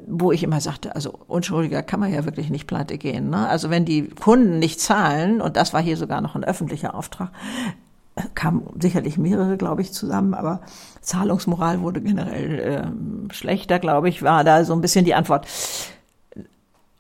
wo 0.08 0.32
ich 0.32 0.44
immer 0.44 0.60
sagte, 0.60 0.96
also 0.96 1.14
unschuldiger 1.28 1.84
kann 1.84 2.00
man 2.00 2.12
ja 2.12 2.26
wirklich 2.26 2.50
nicht 2.50 2.66
pleite 2.66 2.98
gehen. 2.98 3.30
Ne? 3.30 3.48
Also 3.48 3.70
wenn 3.70 3.86
die 3.86 4.08
Kunden 4.08 4.58
nicht 4.58 4.80
zahlen, 4.80 5.40
und 5.40 5.56
das 5.56 5.74
war 5.74 5.82
hier 5.82 5.98
sogar 5.98 6.22
noch 6.22 6.36
ein 6.36 6.44
öffentlicher 6.44 6.96
Auftrag, 6.96 7.32
kamen 8.36 8.64
sicherlich 8.80 9.18
mehrere, 9.18 9.58
glaube 9.58 9.82
ich, 9.82 9.94
zusammen, 9.94 10.34
aber 10.34 10.62
Zahlungsmoral 11.02 11.82
wurde 11.82 12.02
generell 12.02 12.60
äh, 12.60 13.34
schlechter, 13.34 13.80
glaube 13.80 14.10
ich, 14.10 14.24
war 14.24 14.44
da 14.44 14.64
so 14.66 14.74
ein 14.74 14.82
bisschen 14.82 15.06
die 15.06 15.16
Antwort. 15.16 15.48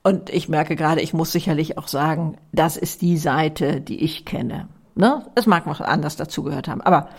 Und 0.03 0.29
ich 0.29 0.49
merke 0.49 0.75
gerade, 0.75 1.01
ich 1.01 1.13
muss 1.13 1.31
sicherlich 1.31 1.77
auch 1.77 1.87
sagen, 1.87 2.37
das 2.51 2.77
ist 2.77 3.01
die 3.01 3.17
Seite, 3.17 3.81
die 3.81 4.03
ich 4.03 4.25
kenne. 4.25 4.67
Ne? 4.95 5.25
Es 5.35 5.45
mag 5.45 5.67
noch 5.67 5.81
anders 5.81 6.15
dazugehört 6.15 6.67
haben, 6.67 6.81
aber 6.81 7.09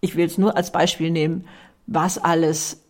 ich 0.00 0.16
will 0.16 0.26
es 0.26 0.38
nur 0.38 0.56
als 0.56 0.72
Beispiel 0.72 1.10
nehmen, 1.10 1.44
was 1.86 2.18
alles 2.18 2.82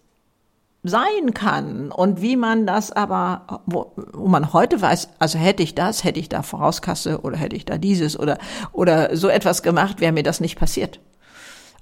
sein 0.88 1.34
kann 1.34 1.90
und 1.90 2.22
wie 2.22 2.36
man 2.36 2.66
das 2.66 2.92
aber, 2.92 3.62
wo, 3.66 3.92
wo 4.12 4.28
man 4.28 4.52
heute 4.52 4.80
weiß, 4.80 5.08
also 5.18 5.38
hätte 5.38 5.62
ich 5.62 5.74
das, 5.74 6.04
hätte 6.04 6.20
ich 6.20 6.28
da 6.28 6.42
Vorauskasse 6.42 7.20
oder 7.20 7.36
hätte 7.36 7.56
ich 7.56 7.64
da 7.64 7.78
dieses 7.78 8.18
oder, 8.18 8.38
oder 8.72 9.16
so 9.16 9.28
etwas 9.28 9.62
gemacht, 9.62 10.00
wäre 10.00 10.12
mir 10.12 10.22
das 10.22 10.40
nicht 10.40 10.58
passiert. 10.58 11.00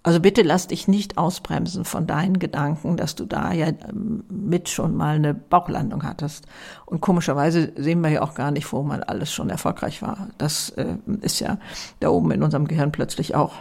Also 0.07 0.21
bitte 0.21 0.43
lass 0.43 0.67
dich 0.67 0.87
nicht 0.87 1.17
ausbremsen 1.17 1.87
von 1.87 2.07
deinen 2.07 2.39
Gedanken, 2.39 2.99
dass 2.99 3.15
du 3.15 3.25
da 3.25 3.55
ja 3.55 3.69
ähm, 3.69 4.25
mit 4.29 4.69
schon 4.69 4.95
mal 4.95 5.17
eine 5.17 5.33
Bauchlandung 5.33 6.03
hattest. 6.03 6.45
Und 6.85 7.01
komischerweise 7.01 7.73
sehen 7.77 8.03
wir 8.03 8.11
ja 8.11 8.23
auch 8.23 8.35
gar 8.35 8.51
nicht, 8.51 8.71
wo 8.71 8.83
man 8.83 9.03
alles 9.03 9.33
schon 9.33 9.49
erfolgreich 9.49 10.03
war. 10.03 10.29
Das 10.37 10.69
äh, 10.71 10.97
ist 11.23 11.41
ja 11.41 11.57
da 12.01 12.11
oben 12.11 12.33
in 12.33 12.43
unserem 12.43 12.69
Gehirn 12.69 12.93
plötzlich 12.93 13.35
auch 13.35 13.55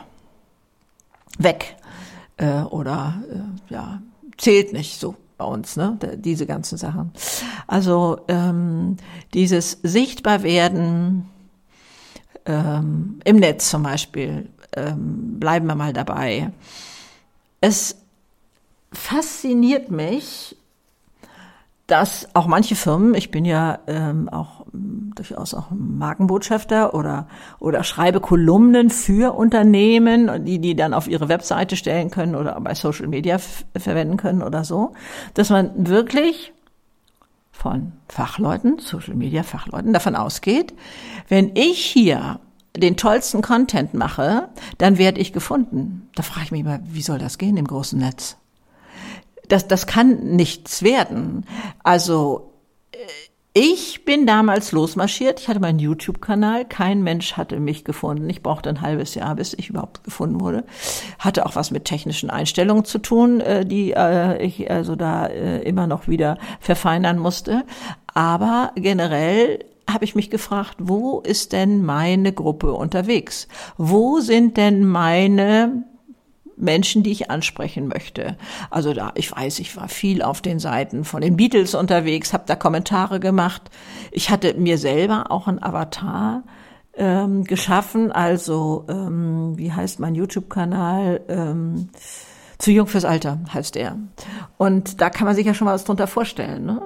weg 1.38 1.78
äh, 2.36 2.64
oder 2.64 3.24
äh, 3.32 3.74
ja 3.74 4.02
zählt 4.38 4.74
nicht 4.74 5.00
so 5.00 5.16
bei 5.44 5.50
uns, 5.50 5.76
ne? 5.76 5.98
Diese 6.16 6.46
ganzen 6.46 6.78
Sachen. 6.78 7.12
Also 7.68 8.22
ähm, 8.28 8.98
dieses 9.34 9.80
Sichtbarwerden 9.84 11.30
ähm, 12.46 13.20
im 13.24 13.36
Netz 13.38 13.70
zum 13.70 13.84
Beispiel, 13.84 14.50
ähm, 14.76 15.40
bleiben 15.40 15.68
wir 15.68 15.76
mal 15.76 15.94
dabei. 15.94 16.52
Es 17.60 17.98
fasziniert 18.92 19.92
mich, 19.92 20.56
dass 21.88 22.30
auch 22.34 22.48
manche 22.48 22.76
Firmen, 22.76 23.14
ich 23.14 23.30
bin 23.30 23.44
ja 23.44 23.80
ähm, 23.88 24.30
auch 24.30 24.66
ähm, 24.74 25.12
durchaus 25.16 25.54
auch 25.54 25.68
Markenbotschafter 25.72 26.94
oder 26.94 27.28
oder 27.60 27.84
schreibe 27.84 28.22
Kolumnen 28.22 28.90
für 28.90 29.36
Unternehmen, 29.36 30.46
die 30.46 30.60
die 30.60 30.76
dann 30.76 30.94
auf 30.94 31.08
ihre 31.08 31.28
Webseite 31.28 31.76
stellen 31.76 32.10
können 32.10 32.36
oder 32.36 32.60
bei 32.62 32.74
Social 32.74 33.08
Media 33.08 33.38
verwenden 33.38 34.18
können 34.18 34.42
oder 34.42 34.64
so, 34.64 34.94
dass 35.34 35.50
man 35.50 35.72
wirklich 35.88 36.54
von 37.52 37.92
Fachleuten, 38.08 38.80
Social 38.80 39.16
Media 39.16 39.44
Fachleuten 39.44 39.94
davon 39.94 40.16
ausgeht, 40.16 40.74
wenn 41.28 41.52
ich 41.56 41.84
hier 41.84 42.40
den 42.76 42.98
tollsten 42.98 43.42
Content 43.42 43.94
mache, 43.94 44.50
dann 44.78 44.98
werde 44.98 45.22
ich 45.22 45.34
gefunden. 45.34 46.10
Da 46.16 46.24
frage 46.24 46.46
ich 46.46 46.52
mich 46.52 46.62
immer, 46.62 46.80
wie 46.84 47.04
soll 47.04 47.20
das 47.20 47.38
gehen 47.38 47.58
im 47.58 47.68
großen 47.68 48.00
Netz? 48.00 48.38
Das, 49.54 49.68
das 49.68 49.86
kann 49.86 50.36
nichts 50.36 50.82
werden. 50.82 51.46
Also 51.84 52.54
äh, 52.92 52.98
ich 53.54 54.04
bin 54.04 54.26
damals 54.26 54.72
losmarschiert. 54.72 55.40
Ich 55.40 55.48
hatte 55.48 55.60
meinen 55.60 55.78
YouTube-Kanal. 55.78 56.66
Kein 56.66 57.04
Mensch 57.04 57.34
hatte 57.34 57.60
mich 57.60 57.86
gefunden. 57.86 58.28
Ich 58.32 58.42
brauchte 58.42 58.70
ein 58.70 58.82
halbes 58.82 59.14
Jahr, 59.14 59.36
bis 59.36 59.54
ich 59.54 59.70
überhaupt 59.70 60.04
gefunden 60.04 60.42
wurde. 60.42 60.64
Hatte 61.20 61.46
auch 61.46 61.56
was 61.56 61.70
mit 61.70 61.86
technischen 61.86 62.32
Einstellungen 62.32 62.84
zu 62.84 62.98
tun, 62.98 63.42
äh, 63.42 63.64
die 63.64 63.92
äh, 63.92 64.44
ich 64.44 64.72
also 64.72 64.96
da 64.96 65.28
immer 65.28 65.86
noch 65.86 66.08
wieder 66.08 66.40
verfeinern 66.60 67.20
musste. 67.20 67.64
Aber 68.12 68.72
generell 68.76 69.60
habe 69.88 70.06
ich 70.06 70.16
mich 70.16 70.32
gefragt, 70.32 70.78
wo 70.80 71.20
ist 71.20 71.54
denn 71.54 71.86
meine 71.86 72.34
Gruppe 72.34 72.74
unterwegs? 72.74 73.48
Wo 73.78 74.20
sind 74.20 74.58
denn 74.58 74.86
meine 74.88 75.84
Menschen, 76.64 77.04
die 77.04 77.12
ich 77.12 77.30
ansprechen 77.30 77.88
möchte. 77.88 78.38
Also 78.70 78.94
da, 78.94 79.12
ich 79.16 79.32
weiß, 79.32 79.60
ich 79.60 79.76
war 79.78 79.88
viel 79.88 80.22
auf 80.22 80.42
den 80.42 80.60
Seiten 80.60 81.04
von 81.04 81.22
den 81.22 81.36
Beatles 81.36 81.76
unterwegs, 81.76 82.34
habe 82.34 82.46
da 82.48 82.56
Kommentare 82.56 83.20
gemacht. 83.20 83.64
Ich 84.12 84.30
hatte 84.30 84.56
mir 84.56 84.78
selber 84.78 85.26
auch 85.30 85.48
ein 85.48 85.62
Avatar 85.62 86.44
ähm, 86.96 87.44
geschaffen, 87.44 88.12
also 88.12 88.86
ähm, 88.90 89.58
wie 89.58 89.72
heißt 89.72 90.00
mein 90.00 90.16
YouTube-Kanal? 90.16 91.22
Ähm, 91.28 91.90
zu 92.60 92.72
jung 92.72 92.88
fürs 92.88 93.04
Alter 93.04 93.40
heißt 93.54 93.76
er. 93.76 93.98
Und 94.58 95.02
da 95.02 95.10
kann 95.10 95.26
man 95.26 95.36
sich 95.36 95.46
ja 95.46 95.54
schon 95.54 95.66
mal 95.66 95.74
was 95.74 95.84
drunter 95.84 96.08
vorstellen. 96.08 96.66
Ne? 96.66 96.82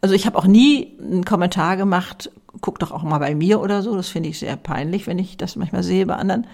Also 0.00 0.16
ich 0.16 0.26
habe 0.26 0.36
auch 0.36 0.46
nie 0.46 0.98
einen 1.00 1.24
Kommentar 1.24 1.76
gemacht, 1.76 2.32
guck 2.60 2.80
doch 2.80 2.90
auch 2.90 3.04
mal 3.04 3.18
bei 3.18 3.34
mir 3.34 3.60
oder 3.60 3.82
so. 3.82 3.94
Das 3.94 4.08
finde 4.08 4.30
ich 4.30 4.40
sehr 4.40 4.56
peinlich, 4.56 5.06
wenn 5.06 5.20
ich 5.20 5.36
das 5.36 5.54
manchmal 5.54 5.84
sehe 5.84 6.06
bei 6.06 6.16
anderen 6.16 6.46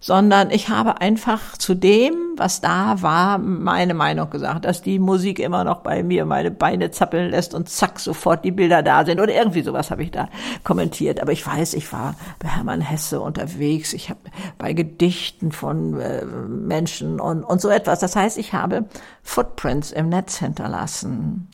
sondern 0.00 0.50
ich 0.50 0.68
habe 0.68 1.00
einfach 1.00 1.56
zu 1.56 1.74
dem, 1.74 2.14
was 2.36 2.60
da 2.60 3.02
war, 3.02 3.38
meine 3.38 3.94
Meinung 3.94 4.30
gesagt, 4.30 4.64
dass 4.64 4.82
die 4.82 4.98
Musik 4.98 5.38
immer 5.38 5.64
noch 5.64 5.80
bei 5.80 6.02
mir 6.02 6.24
meine 6.24 6.50
Beine 6.50 6.90
zappeln 6.90 7.30
lässt 7.30 7.54
und 7.54 7.68
zack, 7.68 7.98
sofort 7.98 8.44
die 8.44 8.52
Bilder 8.52 8.82
da 8.82 9.04
sind 9.04 9.20
oder 9.20 9.34
irgendwie 9.34 9.62
sowas 9.62 9.90
habe 9.90 10.02
ich 10.02 10.10
da 10.10 10.28
kommentiert. 10.64 11.20
Aber 11.20 11.32
ich 11.32 11.46
weiß, 11.46 11.74
ich 11.74 11.92
war 11.92 12.14
bei 12.38 12.48
Hermann 12.48 12.80
Hesse 12.80 13.20
unterwegs, 13.20 13.92
ich 13.92 14.08
habe 14.10 14.20
bei 14.56 14.72
Gedichten 14.72 15.52
von 15.52 16.00
äh, 16.00 16.24
Menschen 16.24 17.20
und, 17.20 17.42
und 17.42 17.60
so 17.60 17.68
etwas. 17.68 17.98
Das 18.00 18.14
heißt, 18.14 18.38
ich 18.38 18.52
habe 18.52 18.84
Footprints 19.22 19.92
im 19.92 20.08
Netz 20.08 20.38
hinterlassen. 20.38 21.50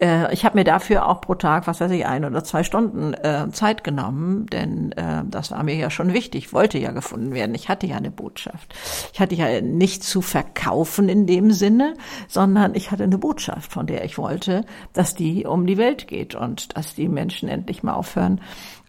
Äh, 0.00 0.32
ich 0.32 0.44
habe 0.44 0.58
mir 0.58 0.64
dafür 0.64 1.08
auch 1.08 1.20
pro 1.20 1.34
Tag, 1.34 1.66
was 1.66 1.80
weiß 1.80 1.90
ich, 1.90 2.06
ein 2.06 2.24
oder 2.24 2.44
zwei 2.44 2.62
Stunden 2.62 3.14
äh, 3.14 3.48
Zeit 3.50 3.82
genommen, 3.82 4.46
denn 4.46 4.92
äh, 4.92 5.24
das 5.28 5.50
war 5.50 5.64
mir 5.64 5.74
ja 5.74 5.90
schon 5.90 6.12
wichtig, 6.12 6.52
wollte 6.52 6.78
ja 6.78 6.92
gefunden 6.92 7.34
werden. 7.34 7.54
Ich 7.54 7.68
hatte 7.68 7.85
ja 7.86 7.96
eine 7.96 8.10
Botschaft. 8.10 8.74
Ich 9.12 9.20
hatte 9.20 9.34
ja 9.34 9.60
nicht 9.60 10.04
zu 10.04 10.20
verkaufen 10.20 11.08
in 11.08 11.26
dem 11.26 11.52
Sinne, 11.52 11.94
sondern 12.28 12.74
ich 12.74 12.90
hatte 12.90 13.04
eine 13.04 13.18
Botschaft, 13.18 13.72
von 13.72 13.86
der 13.86 14.04
ich 14.04 14.18
wollte, 14.18 14.64
dass 14.92 15.14
die 15.14 15.46
um 15.46 15.66
die 15.66 15.78
Welt 15.78 16.08
geht 16.08 16.34
und 16.34 16.76
dass 16.76 16.94
die 16.94 17.08
Menschen 17.08 17.48
endlich 17.48 17.82
mal 17.82 17.94
aufhören, 17.94 18.40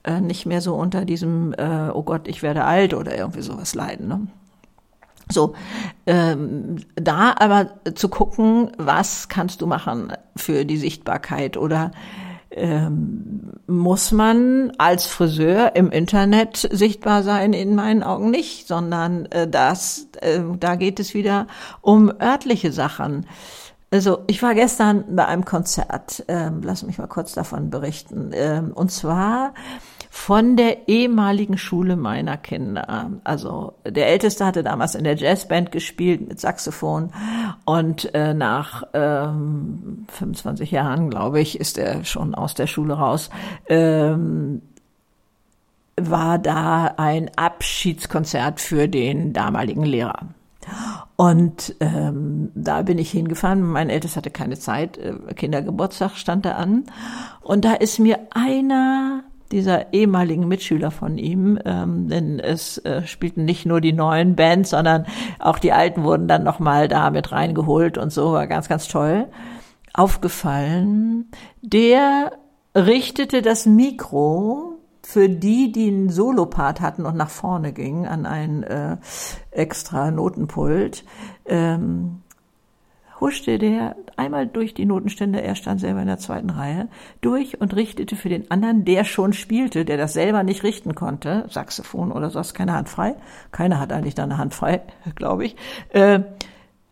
äh, 0.03 0.21
nicht 0.21 0.45
mehr 0.45 0.61
so 0.61 0.75
unter 0.75 1.05
diesem, 1.05 1.53
äh, 1.53 1.89
oh 1.93 2.03
Gott, 2.03 2.27
ich 2.27 2.41
werde 2.41 2.63
alt 2.63 2.93
oder 2.93 3.17
irgendwie 3.17 3.41
sowas 3.41 3.75
leiden. 3.75 4.07
Ne? 4.07 4.27
So, 5.29 5.53
ähm, 6.05 6.77
da 6.95 7.35
aber 7.37 7.71
zu 7.95 8.07
gucken, 8.07 8.71
was 8.77 9.27
kannst 9.27 9.61
du 9.61 9.67
machen 9.67 10.13
für 10.35 10.63
die 10.63 10.77
Sichtbarkeit 10.77 11.57
oder 11.57 11.91
ähm, 12.51 13.51
muss 13.67 14.11
man 14.11 14.71
als 14.77 15.05
Friseur 15.05 15.75
im 15.75 15.91
Internet 15.91 16.67
sichtbar 16.71 17.23
sein? 17.23 17.53
In 17.53 17.75
meinen 17.75 18.03
Augen 18.03 18.29
nicht, 18.29 18.67
sondern 18.67 19.25
äh, 19.27 19.47
das, 19.47 20.07
äh, 20.21 20.39
da 20.59 20.75
geht 20.75 20.99
es 20.99 21.13
wieder 21.13 21.47
um 21.81 22.11
örtliche 22.21 22.71
Sachen. 22.71 23.25
Also 23.89 24.19
ich 24.27 24.43
war 24.43 24.53
gestern 24.53 25.15
bei 25.15 25.25
einem 25.25 25.45
Konzert, 25.45 26.25
ähm, 26.27 26.61
lass 26.61 26.83
mich 26.83 26.97
mal 26.97 27.07
kurz 27.07 27.33
davon 27.33 27.69
berichten, 27.69 28.31
ähm, 28.33 28.71
und 28.73 28.91
zwar 28.91 29.53
von 30.17 30.57
der 30.57 30.89
ehemaligen 30.89 31.57
Schule 31.57 31.95
meiner 31.95 32.35
Kinder. 32.35 33.11
Also 33.23 33.75
der 33.85 34.07
Älteste 34.09 34.45
hatte 34.45 34.61
damals 34.61 34.93
in 34.95 35.05
der 35.05 35.15
Jazzband 35.15 35.71
gespielt 35.71 36.27
mit 36.27 36.41
Saxophon 36.41 37.13
und 37.63 38.13
äh, 38.13 38.33
nach 38.33 38.83
ähm, 38.93 40.05
25 40.09 40.71
Jahren, 40.71 41.09
glaube 41.09 41.39
ich, 41.39 41.59
ist 41.59 41.77
er 41.77 42.03
schon 42.03 42.35
aus 42.35 42.55
der 42.55 42.67
Schule 42.67 42.95
raus. 42.95 43.29
Ähm, 43.69 44.63
war 45.95 46.39
da 46.39 46.95
ein 46.97 47.31
Abschiedskonzert 47.37 48.59
für 48.59 48.89
den 48.89 49.31
damaligen 49.31 49.83
Lehrer. 49.83 50.27
Und 51.15 51.75
ähm, 51.79 52.51
da 52.53 52.81
bin 52.81 52.97
ich 52.97 53.11
hingefahren. 53.11 53.61
Mein 53.61 53.89
Ältester 53.89 54.17
hatte 54.17 54.31
keine 54.31 54.59
Zeit. 54.59 54.97
Äh, 54.97 55.13
Kindergeburtstag 55.35 56.17
stand 56.17 56.45
da 56.45 56.53
an. 56.53 56.83
Und 57.41 57.63
da 57.63 57.73
ist 57.73 57.99
mir 57.99 58.19
einer 58.31 59.23
dieser 59.51 59.93
ehemaligen 59.93 60.47
Mitschüler 60.47 60.91
von 60.91 61.17
ihm, 61.17 61.59
ähm, 61.65 62.07
denn 62.09 62.39
es 62.39 62.77
äh, 62.79 63.05
spielten 63.05 63.45
nicht 63.45 63.65
nur 63.65 63.81
die 63.81 63.93
neuen 63.93 64.35
Bands, 64.35 64.71
sondern 64.71 65.05
auch 65.39 65.59
die 65.59 65.71
alten 65.71 66.03
wurden 66.03 66.27
dann 66.27 66.43
nochmal 66.43 66.87
da 66.87 67.09
mit 67.09 67.31
reingeholt 67.31 67.97
und 67.97 68.11
so, 68.11 68.33
war 68.33 68.47
ganz, 68.47 68.67
ganz 68.69 68.87
toll. 68.87 69.27
Aufgefallen, 69.93 71.31
der 71.61 72.31
richtete 72.75 73.41
das 73.41 73.65
Mikro 73.65 74.77
für 75.01 75.29
die, 75.29 75.71
die 75.71 75.87
einen 75.87 76.09
Solopart 76.09 76.81
hatten 76.81 77.05
und 77.05 77.15
nach 77.15 77.29
vorne 77.29 77.71
gingen 77.71 78.05
an 78.05 78.25
ein 78.25 78.63
äh, 78.63 78.97
extra 79.51 80.11
Notenpult, 80.11 81.05
ähm, 81.45 82.23
huschte 83.19 83.57
der 83.57 83.95
einmal 84.15 84.47
durch 84.47 84.73
die 84.73 84.85
Notenstände, 84.85 85.41
er 85.41 85.55
stand 85.55 85.79
selber 85.79 86.01
in 86.01 86.07
der 86.07 86.17
zweiten 86.17 86.49
Reihe, 86.49 86.87
durch 87.21 87.59
und 87.59 87.75
richtete 87.75 88.15
für 88.15 88.29
den 88.29 88.49
anderen, 88.51 88.85
der 88.85 89.03
schon 89.03 89.33
spielte, 89.33 89.85
der 89.85 89.97
das 89.97 90.13
selber 90.13 90.43
nicht 90.43 90.63
richten 90.63 90.95
konnte, 90.95 91.45
Saxophon 91.49 92.11
oder 92.11 92.29
so, 92.29 92.39
hast 92.39 92.53
keine 92.53 92.73
Hand 92.73 92.89
frei, 92.89 93.15
keiner 93.51 93.79
hat 93.79 93.91
eigentlich 93.91 94.15
da 94.15 94.23
eine 94.23 94.37
Hand 94.37 94.53
frei, 94.53 94.81
glaube 95.15 95.45
ich, 95.45 95.55
äh, 95.89 96.19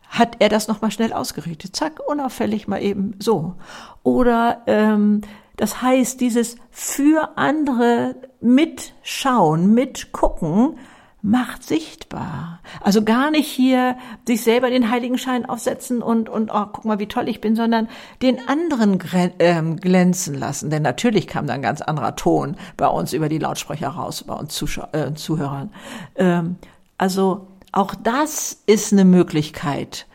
hat 0.07 0.37
er 0.39 0.49
das 0.49 0.67
nochmal 0.67 0.91
schnell 0.91 1.11
ausgerichtet. 1.11 1.75
Zack, 1.75 1.99
unauffällig 2.07 2.67
mal 2.67 2.81
eben 2.81 3.15
so. 3.19 3.55
Oder 4.03 4.61
ähm, 4.67 5.21
das 5.57 5.81
heißt, 5.81 6.21
dieses 6.21 6.57
für 6.69 7.37
andere 7.37 8.15
mitschauen, 8.39 9.73
mitgucken, 9.73 10.77
macht 11.25 11.63
sichtbar. 11.63 12.59
Also 12.81 13.03
gar 13.03 13.31
nicht 13.31 13.47
hier 13.47 13.97
sich 14.27 14.43
selber 14.43 14.69
den 14.69 14.91
Heiligenschein 14.91 15.47
aufsetzen 15.47 16.03
und, 16.03 16.29
und 16.29 16.51
oh, 16.53 16.65
guck 16.71 16.85
mal, 16.85 16.99
wie 16.99 17.07
toll 17.07 17.27
ich 17.27 17.41
bin, 17.41 17.55
sondern 17.55 17.89
den 18.21 18.47
anderen 18.47 18.99
ähm, 19.39 19.77
glänzen 19.77 20.35
lassen. 20.35 20.69
Denn 20.69 20.83
natürlich 20.83 21.25
kam 21.27 21.47
dann 21.47 21.63
ganz 21.63 21.81
anderer 21.81 22.15
Ton 22.15 22.57
bei 22.77 22.87
uns 22.87 23.11
über 23.11 23.27
die 23.27 23.39
Lautsprecher 23.39 23.89
raus, 23.89 24.23
bei 24.23 24.35
uns 24.35 24.53
Zuschau 24.53 24.87
äh, 24.91 25.15
Zuhörern. 25.15 25.71
Ähm, 26.15 26.57
also 26.99 27.47
auch 27.71 27.95
das 27.95 28.61
ist 28.67 28.93
eine 28.93 29.03
Möglichkeit, 29.03 30.05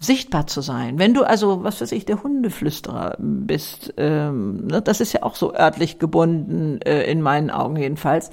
sichtbar 0.00 0.46
zu 0.46 0.60
sein. 0.60 0.98
Wenn 0.98 1.12
du 1.12 1.24
also, 1.24 1.64
was 1.64 1.80
weiß 1.80 1.90
ich, 1.92 2.04
der 2.04 2.22
Hundeflüsterer 2.22 3.16
bist, 3.18 3.94
ähm, 3.96 4.66
ne, 4.66 4.80
das 4.80 5.00
ist 5.00 5.12
ja 5.12 5.22
auch 5.24 5.34
so 5.34 5.54
örtlich 5.54 5.98
gebunden, 5.98 6.80
äh, 6.82 7.02
in 7.10 7.20
meinen 7.20 7.50
Augen 7.50 7.76
jedenfalls, 7.76 8.30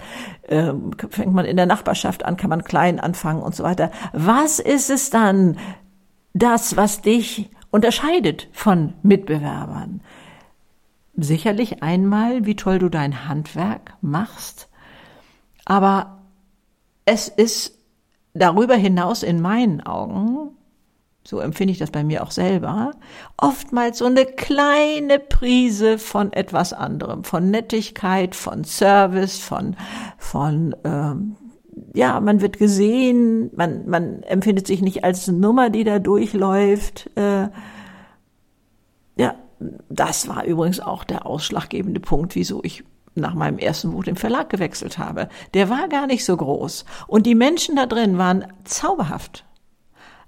ähm, 0.48 0.92
fängt 1.10 1.34
man 1.34 1.46
in 1.46 1.58
der 1.58 1.66
Nachbarschaft 1.66 2.24
an, 2.24 2.38
kann 2.38 2.52
man 2.52 2.64
klein 2.64 3.00
anfangen 3.00 3.42
und 3.42 3.56
so 3.56 3.64
weiter. 3.64 3.92
Was 4.14 4.60
ist 4.60 4.92
es 4.92 5.10
dann, 5.10 5.58
das, 6.34 6.76
was 6.76 7.02
dich 7.02 7.50
unterscheidet 7.72 8.48
von 8.52 8.94
Mitbewerbern? 9.02 10.02
Sicherlich 11.16 11.82
einmal, 11.82 12.46
wie 12.46 12.56
toll 12.56 12.78
du 12.78 12.90
dein 12.90 13.28
Handwerk 13.28 13.94
machst, 14.02 14.70
aber 15.64 16.20
es 17.06 17.28
ist 17.28 17.80
darüber 18.34 18.76
hinaus 18.76 19.24
in 19.24 19.42
meinen 19.42 19.82
Augen 19.82 20.52
so 21.28 21.40
empfinde 21.40 21.72
ich 21.72 21.80
das 21.80 21.90
bei 21.90 22.04
mir 22.04 22.24
auch 22.24 22.32
selber, 22.32 22.92
oftmals 23.38 23.98
so 23.98 24.06
eine 24.06 24.26
kleine 24.26 25.18
Prise 25.20 25.98
von 25.98 26.32
etwas 26.32 26.72
anderem, 26.72 27.24
von 27.24 27.50
Nettigkeit, 27.50 28.36
von 28.36 28.64
Service, 28.64 29.40
von, 29.40 29.76
von 30.20 30.76
ähm, 30.84 31.36
ja, 31.94 32.20
man 32.20 32.42
wird 32.42 32.58
gesehen, 32.58 33.50
man, 33.56 33.90
man 33.90 34.24
empfindet 34.24 34.68
sich 34.68 34.82
nicht 34.82 35.04
als 35.04 35.28
Nummer, 35.28 35.70
die 35.70 35.84
da 35.84 36.00
durchläuft. 36.00 37.10
Äh, 37.16 37.50
ja, 39.18 39.36
das 39.90 40.28
war 40.28 40.46
übrigens 40.46 40.80
auch 40.80 41.04
der 41.04 41.26
ausschlaggebende 41.26 42.00
Punkt, 42.00 42.36
wieso 42.36 42.64
ich 42.64 42.84
nach 43.16 43.34
meinem 43.34 43.58
ersten 43.58 43.92
Buch 43.92 44.04
den 44.04 44.18
Verlag 44.18 44.50
gewechselt 44.50 44.98
habe. 44.98 45.30
Der 45.54 45.70
war 45.70 45.88
gar 45.88 46.06
nicht 46.06 46.24
so 46.26 46.36
groß. 46.36 46.86
Und 47.08 47.26
die 47.26 47.36
Menschen 47.36 47.78
da 47.78 47.86
drin 47.86 48.18
waren 48.18 48.46
zauberhaft. 48.66 49.46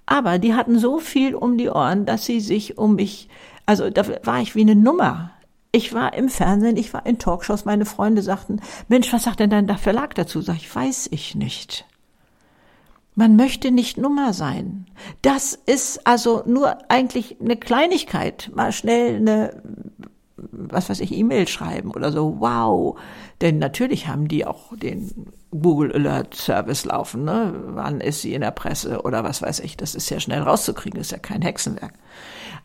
Aber 0.08 0.40
die 0.40 0.56
hatten 0.56 0.80
so 0.80 1.00
viel 1.00 1.36
um 1.36 1.58
die 1.58 1.70
Ohren, 1.70 2.06
dass 2.06 2.26
sie 2.26 2.40
sich 2.40 2.80
um 2.80 2.96
mich, 2.96 3.30
also 3.68 3.92
da 3.92 4.04
war 4.26 4.42
ich 4.42 4.56
wie 4.56 4.62
eine 4.62 4.76
Nummer. 4.76 5.32
Ich 5.72 5.94
war 5.94 6.14
im 6.14 6.30
Fernsehen, 6.30 6.78
ich 6.78 6.94
war 6.94 7.06
in 7.06 7.20
Talkshows, 7.20 7.66
meine 7.66 7.86
Freunde 7.86 8.24
sagten, 8.24 8.62
Mensch, 8.88 9.14
was 9.14 9.24
sagt 9.24 9.42
denn 9.42 9.50
dein 9.50 9.70
Verlag 9.78 10.16
dazu? 10.16 10.42
Sag 10.42 10.56
ich, 10.56 10.74
weiß 10.74 11.10
ich 11.12 11.36
nicht. 11.36 11.86
Man 13.16 13.36
möchte 13.36 13.70
nicht 13.70 13.98
Nummer 13.98 14.34
sein. 14.34 14.88
Das 15.22 15.60
ist 15.66 16.08
also 16.08 16.42
nur 16.46 16.90
eigentlich 16.90 17.38
eine 17.42 17.58
Kleinigkeit. 17.58 18.50
Mal 18.56 18.72
schnell 18.72 19.18
eine 19.18 19.62
was 20.52 20.90
weiß 20.90 21.00
ich, 21.00 21.12
E-Mail 21.12 21.48
schreiben 21.48 21.92
oder 21.92 22.12
so. 22.12 22.38
Wow. 22.40 23.00
Denn 23.42 23.60
natürlich 23.60 24.08
haben 24.08 24.28
die 24.28 24.46
auch 24.46 24.76
den 24.76 25.28
Google 25.52 25.94
Alert 25.94 26.36
Service 26.36 26.86
laufen. 26.86 27.24
Ne? 27.24 27.54
Wann 27.68 28.02
ist 28.02 28.22
sie 28.22 28.34
in 28.34 28.42
der 28.42 28.52
Presse 28.52 29.02
oder 29.02 29.24
was 29.24 29.42
weiß 29.42 29.60
ich. 29.62 29.78
Das 29.78 29.96
ist 29.96 30.10
ja 30.10 30.20
schnell 30.20 30.42
rauszukriegen. 30.42 31.00
Ist 31.00 31.12
ja 31.12 31.20
kein 31.20 31.42
Hexenwerk. 31.42 31.94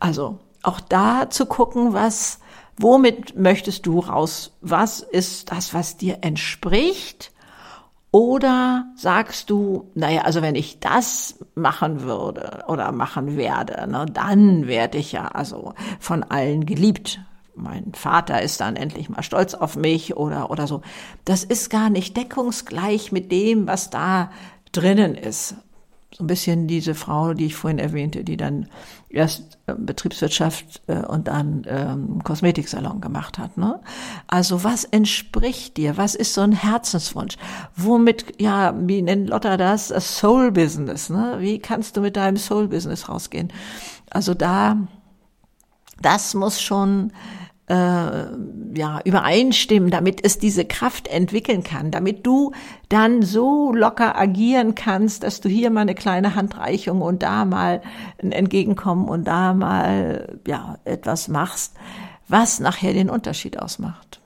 Also 0.00 0.38
auch 0.62 0.80
da 0.80 1.30
zu 1.30 1.46
gucken, 1.46 1.92
was, 1.92 2.40
womit 2.76 3.36
möchtest 3.36 3.86
du 3.86 4.00
raus? 4.00 4.56
Was 4.60 5.00
ist 5.00 5.52
das, 5.52 5.74
was 5.74 5.96
dir 5.96 6.18
entspricht? 6.22 7.32
Oder 8.10 8.84
sagst 8.94 9.48
du, 9.48 9.90
naja, 9.94 10.22
also 10.22 10.42
wenn 10.42 10.54
ich 10.54 10.80
das 10.80 11.38
machen 11.54 12.02
würde 12.02 12.64
oder 12.68 12.92
machen 12.92 13.38
werde, 13.38 13.90
ne, 13.90 14.04
dann 14.04 14.66
werde 14.66 14.98
ich 14.98 15.12
ja 15.12 15.28
also 15.28 15.72
von 15.98 16.22
allen 16.22 16.66
geliebt 16.66 17.20
mein 17.54 17.92
Vater 17.94 18.42
ist 18.42 18.60
dann 18.60 18.76
endlich 18.76 19.08
mal 19.08 19.22
stolz 19.22 19.54
auf 19.54 19.76
mich 19.76 20.16
oder, 20.16 20.50
oder 20.50 20.66
so. 20.66 20.82
Das 21.24 21.44
ist 21.44 21.70
gar 21.70 21.90
nicht 21.90 22.16
deckungsgleich 22.16 23.12
mit 23.12 23.30
dem, 23.30 23.66
was 23.66 23.90
da 23.90 24.30
drinnen 24.72 25.14
ist. 25.14 25.56
so 26.14 26.24
ein 26.24 26.26
bisschen 26.26 26.66
diese 26.66 26.94
Frau, 26.94 27.34
die 27.34 27.46
ich 27.46 27.54
vorhin 27.54 27.78
erwähnte, 27.78 28.24
die 28.24 28.36
dann 28.36 28.68
erst 29.08 29.58
äh, 29.66 29.74
Betriebswirtschaft 29.74 30.82
äh, 30.86 31.04
und 31.06 31.28
dann 31.28 31.64
ähm, 31.66 32.22
Kosmetiksalon 32.24 33.00
gemacht 33.00 33.38
hat. 33.38 33.56
Ne? 33.56 33.80
Also 34.26 34.64
was 34.64 34.84
entspricht 34.84 35.76
dir? 35.76 35.96
Was 35.96 36.14
ist 36.14 36.34
so 36.34 36.40
ein 36.40 36.52
Herzenswunsch? 36.52 37.36
Womit, 37.76 38.40
ja, 38.40 38.74
wie 38.76 39.02
nennt 39.02 39.28
Lotta 39.28 39.56
das? 39.56 39.92
A 39.92 40.00
Soul 40.00 40.52
Business. 40.52 41.10
Ne? 41.10 41.36
Wie 41.38 41.58
kannst 41.58 41.96
du 41.96 42.00
mit 42.00 42.16
deinem 42.16 42.36
Soul 42.36 42.68
Business 42.68 43.08
rausgehen? 43.08 43.52
Also 44.10 44.34
da, 44.34 44.76
das 46.00 46.34
muss 46.34 46.60
schon 46.60 47.12
äh, 47.68 47.74
ja, 48.74 49.00
übereinstimmen, 49.04 49.90
damit 49.90 50.24
es 50.24 50.38
diese 50.38 50.64
Kraft 50.64 51.08
entwickeln 51.08 51.62
kann, 51.62 51.90
damit 51.90 52.26
du 52.26 52.52
dann 52.88 53.22
so 53.22 53.72
locker 53.72 54.18
agieren 54.18 54.74
kannst, 54.74 55.22
dass 55.22 55.40
du 55.40 55.48
hier 55.48 55.70
mal 55.70 55.82
eine 55.82 55.94
kleine 55.94 56.34
Handreichung 56.34 57.02
und 57.02 57.22
da 57.22 57.44
mal 57.44 57.82
ein 58.22 58.32
Entgegenkommen 58.32 59.08
und 59.08 59.24
da 59.24 59.54
mal 59.54 60.38
ja 60.46 60.78
etwas 60.84 61.28
machst, 61.28 61.74
was 62.28 62.60
nachher 62.60 62.92
den 62.92 63.10
Unterschied 63.10 63.58
ausmacht. 63.58 64.20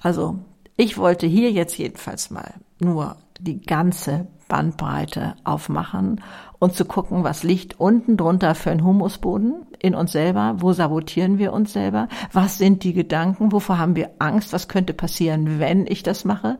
Also 0.00 0.38
ich 0.76 0.98
wollte 0.98 1.26
hier 1.26 1.52
jetzt 1.52 1.78
jedenfalls 1.78 2.30
mal 2.30 2.54
nur 2.80 3.16
die 3.38 3.60
ganze 3.60 4.26
Bandbreite 4.48 5.36
aufmachen 5.44 6.20
und 6.58 6.74
zu 6.74 6.84
gucken, 6.84 7.24
was 7.24 7.42
liegt 7.42 7.78
unten 7.78 8.16
drunter 8.16 8.54
für 8.54 8.70
ein 8.70 8.84
Humusboden 8.84 9.66
in 9.84 9.94
uns 9.94 10.12
selber, 10.12 10.56
wo 10.58 10.72
sabotieren 10.72 11.38
wir 11.38 11.52
uns 11.52 11.74
selber, 11.74 12.08
was 12.32 12.56
sind 12.56 12.84
die 12.84 12.94
Gedanken, 12.94 13.52
wovor 13.52 13.78
haben 13.78 13.96
wir 13.96 14.10
Angst, 14.18 14.54
was 14.54 14.66
könnte 14.66 14.94
passieren, 14.94 15.60
wenn 15.60 15.86
ich 15.86 16.02
das 16.02 16.24
mache? 16.24 16.58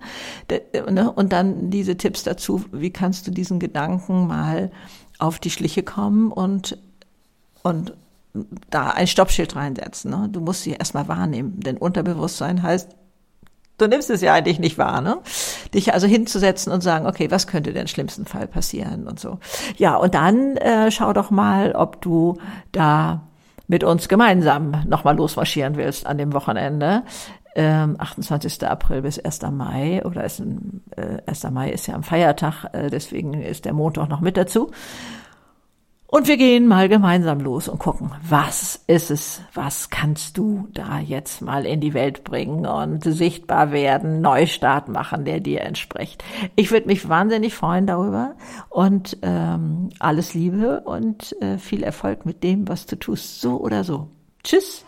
Ne, 0.90 1.10
und 1.10 1.32
dann 1.32 1.70
diese 1.70 1.96
Tipps 1.96 2.22
dazu, 2.22 2.62
wie 2.70 2.90
kannst 2.90 3.26
du 3.26 3.30
diesen 3.30 3.58
Gedanken 3.58 4.26
mal 4.26 4.70
auf 5.18 5.38
die 5.38 5.50
Schliche 5.50 5.82
kommen 5.82 6.30
und 6.30 6.78
und 7.62 7.94
da 8.68 8.90
ein 8.90 9.06
Stoppschild 9.06 9.56
reinsetzen. 9.56 10.10
Ne? 10.10 10.28
Du 10.30 10.40
musst 10.40 10.64
sie 10.64 10.72
erstmal 10.72 11.08
wahrnehmen, 11.08 11.60
denn 11.60 11.76
Unterbewusstsein 11.78 12.62
heißt, 12.62 12.94
du 13.78 13.86
nimmst 13.86 14.10
es 14.10 14.20
ja 14.20 14.34
eigentlich 14.34 14.58
nicht 14.58 14.78
wahr, 14.78 15.00
ne? 15.00 15.18
Dich 15.72 15.92
also 15.92 16.06
hinzusetzen 16.06 16.72
und 16.72 16.82
sagen, 16.82 17.06
okay, 17.06 17.30
was 17.30 17.46
könnte 17.46 17.72
denn 17.72 17.82
im 17.82 17.88
schlimmsten 17.88 18.26
Fall 18.26 18.46
passieren 18.46 19.06
und 19.06 19.18
so. 19.18 19.38
Ja, 19.76 19.96
und 19.96 20.14
dann 20.14 20.56
äh, 20.56 20.90
schau 20.90 21.12
doch 21.12 21.30
mal, 21.30 21.72
ob 21.72 22.00
du 22.00 22.38
da 22.72 23.22
mit 23.66 23.82
uns 23.82 24.08
gemeinsam 24.08 24.84
nochmal 24.86 25.16
losmarschieren 25.16 25.76
willst 25.76 26.06
an 26.06 26.18
dem 26.18 26.32
Wochenende. 26.32 27.02
Ähm, 27.56 27.96
28. 27.98 28.66
April 28.66 29.02
bis 29.02 29.18
1. 29.18 29.42
Mai 29.52 30.04
oder 30.04 30.24
ist 30.24 30.40
ein, 30.40 30.82
äh, 30.96 31.18
1. 31.26 31.44
Mai 31.50 31.70
ist 31.70 31.86
ja 31.86 31.94
am 31.94 32.02
Feiertag, 32.02 32.64
äh, 32.72 32.90
deswegen 32.90 33.34
ist 33.34 33.64
der 33.64 33.72
Montag 33.72 34.08
noch 34.08 34.20
mit 34.20 34.36
dazu. 34.36 34.72
Und 36.14 36.28
wir 36.28 36.36
gehen 36.36 36.68
mal 36.68 36.88
gemeinsam 36.88 37.40
los 37.40 37.66
und 37.66 37.80
gucken, 37.80 38.12
was 38.22 38.80
ist 38.86 39.10
es, 39.10 39.40
was 39.52 39.90
kannst 39.90 40.38
du 40.38 40.68
da 40.70 41.00
jetzt 41.00 41.42
mal 41.42 41.66
in 41.66 41.80
die 41.80 41.92
Welt 41.92 42.22
bringen 42.22 42.66
und 42.66 43.02
sichtbar 43.02 43.72
werden, 43.72 44.20
Neustart 44.20 44.88
machen, 44.88 45.24
der 45.24 45.40
dir 45.40 45.62
entspricht. 45.62 46.22
Ich 46.54 46.70
würde 46.70 46.86
mich 46.86 47.08
wahnsinnig 47.08 47.52
freuen 47.52 47.88
darüber 47.88 48.36
und 48.68 49.18
ähm, 49.22 49.88
alles 49.98 50.34
Liebe 50.34 50.82
und 50.82 51.34
äh, 51.42 51.58
viel 51.58 51.82
Erfolg 51.82 52.24
mit 52.24 52.44
dem, 52.44 52.68
was 52.68 52.86
du 52.86 52.94
tust, 52.94 53.40
so 53.40 53.60
oder 53.60 53.82
so. 53.82 54.06
Tschüss. 54.44 54.84